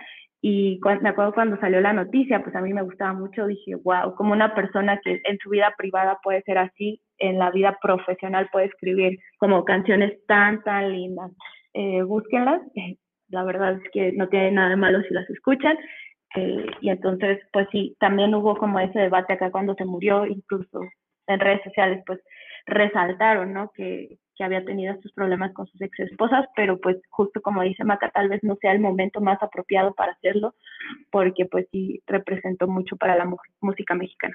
y 0.47 0.79
me 1.01 1.09
acuerdo 1.09 1.33
cuando 1.33 1.57
salió 1.57 1.81
la 1.81 1.95
noticia, 1.95 2.43
pues 2.43 2.55
a 2.55 2.61
mí 2.61 2.75
me 2.75 2.83
gustaba 2.83 3.15
mucho, 3.15 3.47
dije, 3.47 3.77
wow, 3.77 4.15
como 4.15 4.35
una 4.35 4.55
persona 4.55 5.01
que 5.03 5.23
en 5.25 5.39
su 5.39 5.49
vida 5.49 5.73
privada 5.79 6.19
puede 6.23 6.43
ser 6.43 6.59
así, 6.59 7.01
en 7.17 7.39
la 7.39 7.51
vida 7.51 7.79
profesional 7.81 8.51
puede 8.53 8.67
escribir 8.67 9.19
como 9.39 9.65
canciones 9.65 10.13
tan, 10.27 10.63
tan 10.63 10.93
lindas. 10.93 11.31
Eh, 11.73 12.03
búsquenlas, 12.03 12.61
eh, 12.75 12.99
la 13.31 13.43
verdad 13.45 13.81
es 13.83 13.91
que 13.91 14.13
no 14.13 14.29
tiene 14.29 14.51
nada 14.51 14.69
de 14.69 14.77
malo 14.77 15.01
si 15.09 15.15
las 15.15 15.31
escuchan. 15.31 15.79
Eh, 16.37 16.67
y 16.83 16.91
entonces, 16.91 17.41
pues 17.51 17.67
sí, 17.73 17.97
también 17.99 18.35
hubo 18.35 18.55
como 18.59 18.79
ese 18.81 18.99
debate 18.99 19.33
acá 19.33 19.51
cuando 19.51 19.75
se 19.77 19.87
murió, 19.87 20.27
incluso 20.27 20.83
en 21.27 21.41
redes 21.41 21.63
sociales, 21.65 22.03
pues 22.05 22.21
resaltaron, 22.67 23.55
¿no? 23.55 23.71
Que, 23.75 24.19
que 24.37 24.45
había 24.45 24.65
tenido 24.65 24.93
estos 24.93 25.13
problemas 25.13 25.53
con 25.53 25.67
sus 25.67 25.81
ex 25.81 25.99
esposas, 26.01 26.47
pero 26.57 26.81
pues 26.81 26.97
justo 27.11 27.41
como 27.41 27.63
dice 27.63 27.85
Maca, 27.85 28.11
tal 28.11 28.29
vez 28.29 28.43
no 28.43 28.57
sea 28.57 28.73
el 28.73 28.81
momento 28.81 29.21
más 29.21 29.43
apropiado 29.43 29.95
para 29.95 30.13
hacerlo, 30.13 30.55
porque 31.11 31.47
pues 31.47 31.67
sí 31.71 32.03
representó 32.07 32.67
mucho 32.67 32.97
para 32.97 33.17
la 33.17 33.29
música 33.61 33.95
mexicana. 33.95 34.35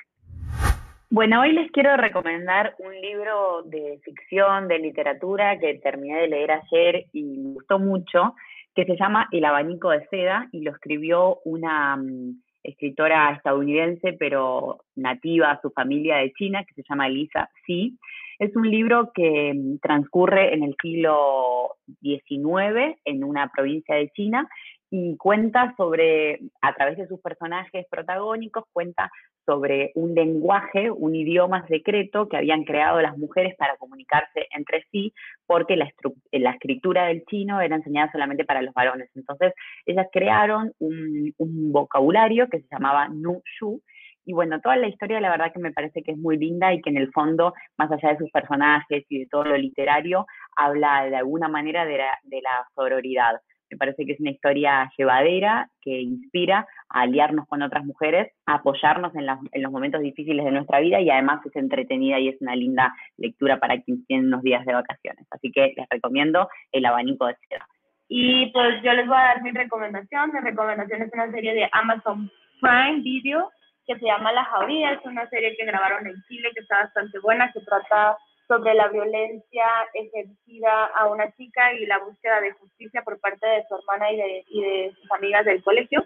Bueno, 1.12 1.42
hoy 1.42 1.54
les 1.54 1.72
quiero 1.72 1.98
recomendar 1.98 2.76
un 2.78 2.94
libro 3.02 3.64
de 3.64 4.00
ficción, 4.04 4.68
de 4.68 4.78
literatura, 4.78 5.58
que 5.58 5.80
terminé 5.80 6.22
de 6.22 6.28
leer 6.28 6.52
ayer 6.52 7.06
y 7.14 7.40
me 7.40 7.54
gustó 7.54 7.80
mucho, 7.80 8.36
que 8.76 8.86
se 8.86 8.96
llama 8.96 9.28
El 9.32 9.44
abanico 9.44 9.90
de 9.90 10.06
seda 10.10 10.48
y 10.52 10.62
lo 10.62 10.72
escribió 10.72 11.40
una 11.46 11.98
mm, 11.98 12.42
escritora 12.64 13.32
estadounidense, 13.34 14.14
pero 14.14 14.80
nativa 14.96 15.52
a 15.52 15.62
su 15.62 15.70
familia 15.72 16.18
de 16.18 16.32
China, 16.34 16.64
que 16.66 16.74
se 16.74 16.84
llama 16.88 17.10
Lisa 17.10 17.50
Sí. 17.66 17.98
Es 18.38 18.56
un 18.56 18.70
libro 18.70 19.12
que 19.14 19.54
mm, 19.54 19.80
transcurre 19.80 20.54
en 20.54 20.64
el 20.64 20.76
siglo 20.82 21.76
XIX 22.02 22.98
en 23.04 23.24
una 23.24 23.50
provincia 23.50 23.96
de 23.96 24.10
China 24.12 24.48
y 24.92 25.16
cuenta 25.18 25.74
sobre, 25.78 26.40
a 26.62 26.74
través 26.74 26.98
de 26.98 27.08
sus 27.08 27.20
personajes 27.22 27.86
protagónicos, 27.90 28.64
cuenta 28.74 29.12
sobre 29.46 29.92
un 29.96 30.14
lenguaje, 30.14 30.92
un 30.92 31.16
idioma 31.16 31.66
secreto 31.68 32.28
que 32.28 32.38
habían 32.38 32.64
creado 32.64 33.02
las 33.02 33.18
mujeres 33.18 33.56
para 33.58 33.78
comunicarse 33.78 34.48
entre 34.56 34.84
sí, 34.92 35.14
porque 35.46 35.76
la, 35.76 35.90
la 36.32 36.52
escritura 36.52 37.06
del 37.06 37.24
chino 37.26 37.62
era 37.62 37.76
enseñada 37.76 38.12
solamente 38.12 38.46
para 38.46 38.62
los 38.62 38.74
varones. 38.74 39.10
Entonces, 39.16 39.54
ellas 39.86 40.08
crearon 40.12 40.72
un, 40.80 41.34
un 41.38 41.72
vocabulario 41.72 42.48
que 42.50 42.62
se 42.62 42.68
llamaba 42.72 43.08
Nu 43.10 43.42
Shu, 43.60 43.82
y 44.26 44.34
bueno, 44.34 44.62
toda 44.62 44.76
la 44.76 44.88
historia 44.88 45.20
la 45.20 45.32
verdad 45.32 45.52
que 45.52 45.60
me 45.60 45.72
parece 45.72 46.04
que 46.04 46.12
es 46.12 46.18
muy 46.18 46.38
linda 46.38 46.72
y 46.72 46.82
que 46.82 46.92
en 46.92 46.98
el 46.98 47.12
fondo, 47.12 47.54
más 47.78 47.92
allá 47.92 48.10
de 48.10 48.18
sus 48.20 48.30
personajes 48.30 49.04
y 49.10 49.20
de 49.20 49.26
todo 49.26 49.44
lo 49.44 49.58
literario, 49.58 50.28
habla 50.56 51.06
de 51.10 51.16
alguna 51.16 51.48
manera 51.48 51.84
de 51.86 51.98
la, 51.98 52.16
de 52.22 52.40
la 52.42 52.68
sororidad. 52.76 53.42
Me 53.72 53.78
parece 53.78 54.06
que 54.06 54.14
es 54.14 54.20
una 54.20 54.32
historia 54.32 54.92
llevadera 54.98 55.70
que 55.82 56.02
inspira 56.02 56.68
a 56.90 57.02
aliarnos 57.02 57.48
con 57.48 57.62
otras 57.62 57.86
mujeres, 57.86 58.32
a 58.46 58.56
apoyarnos 58.56 59.14
en, 59.16 59.28
en, 59.52 59.62
los 59.62 59.72
momentos 59.72 60.02
difíciles 60.02 60.44
de 60.46 60.52
nuestra 60.52 60.80
vida 60.80 61.00
y 61.00 61.10
además 61.10 61.46
es 61.46 61.56
entretenida 61.56 62.20
y 62.20 62.30
es 62.30 62.42
una 62.42 62.56
linda 62.56 62.94
lectura 63.18 63.60
para 63.60 63.82
quienes 63.82 64.06
tienen 64.08 64.28
unos 64.28 64.42
días 64.42 64.66
de 64.66 64.74
vacaciones. 64.74 65.28
Así 65.32 65.52
que 65.52 65.74
les 65.76 65.88
recomiendo 65.90 66.50
El 66.72 66.86
abanico 66.86 67.28
de 67.28 67.36
seda. 67.48 67.68
Y 68.08 68.48
pues 68.52 68.82
yo 68.84 68.92
les 68.94 69.08
voy 69.08 69.18
a 69.18 69.22
dar 69.22 69.44
mi 69.44 69.52
recomendación. 69.52 70.32
Mi 70.34 70.40
recomendación 70.40 71.04
es 71.04 71.14
una 71.14 71.32
serie 71.32 71.54
de 71.54 71.70
Amazon 71.72 72.32
Prime 72.60 73.02
Video 73.02 73.50
que 73.90 73.98
se 73.98 74.06
llama 74.06 74.32
La 74.32 74.46
Jauría, 74.46 74.92
es 74.94 75.04
una 75.04 75.28
serie 75.30 75.56
que 75.58 75.66
grabaron 75.66 76.06
en 76.06 76.22
Chile, 76.28 76.52
que 76.54 76.62
está 76.62 76.84
bastante 76.84 77.18
buena, 77.20 77.52
que 77.52 77.60
trata 77.62 78.16
sobre 78.50 78.74
la 78.74 78.88
violencia 78.88 79.66
ejercida 79.94 80.88
a 80.96 81.08
una 81.08 81.32
chica 81.36 81.72
y 81.74 81.86
la 81.86 82.00
búsqueda 82.00 82.42
de 82.42 82.52
justicia 82.54 83.04
por 83.04 83.20
parte 83.20 83.46
de 83.46 83.64
su 83.68 83.76
hermana 83.76 84.12
y 84.12 84.18
de, 84.18 84.44
y 84.48 84.62
de 84.64 84.96
sus 85.00 85.12
amigas 85.12 85.46
del 85.46 85.64
colegio. 85.64 86.04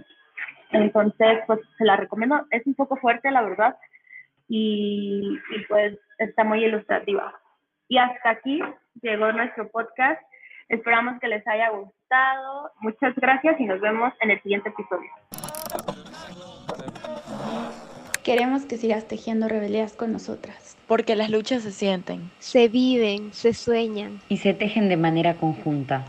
Entonces, 0.72 1.40
pues 1.48 1.62
se 1.78 1.86
la 1.86 1.96
recomiendo. 1.96 2.46
Es 2.52 2.68
un 2.68 2.76
poco 2.76 2.98
fuerte, 2.98 3.32
la 3.32 3.44
verdad, 3.44 3.78
y, 4.50 5.40
y 5.56 5.66
pues 5.70 5.98
está 6.18 6.44
muy 6.44 6.66
ilustrativa. 6.66 7.34
Y 7.88 7.98
hasta 7.98 8.32
aquí 8.32 8.62
llegó 9.02 9.32
nuestro 9.32 9.70
podcast. 9.70 10.22
Esperamos 10.68 11.22
que 11.22 11.30
les 11.30 11.48
haya 11.48 11.70
gustado. 11.70 12.72
Muchas 12.82 13.16
gracias 13.16 13.58
y 13.58 13.66
nos 13.66 13.80
vemos 13.80 14.12
en 14.20 14.32
el 14.32 14.42
siguiente 14.42 14.68
episodio. 14.68 15.10
Queremos 18.26 18.66
que 18.66 18.76
sigas 18.78 19.08
tejiendo 19.08 19.48
rebelías 19.48 19.94
con 19.94 20.12
nosotras. 20.12 20.63
Porque 20.88 21.16
las 21.16 21.30
luchas 21.30 21.64
se 21.64 21.72
sienten, 21.72 22.30
se 22.40 22.68
viven, 22.68 23.34
se 23.34 23.54
sueñan 23.54 24.20
y 24.30 24.38
se 24.38 24.54
tejen 24.54 24.90
de 24.90 24.98
manera 24.98 25.36
conjunta. 25.36 26.06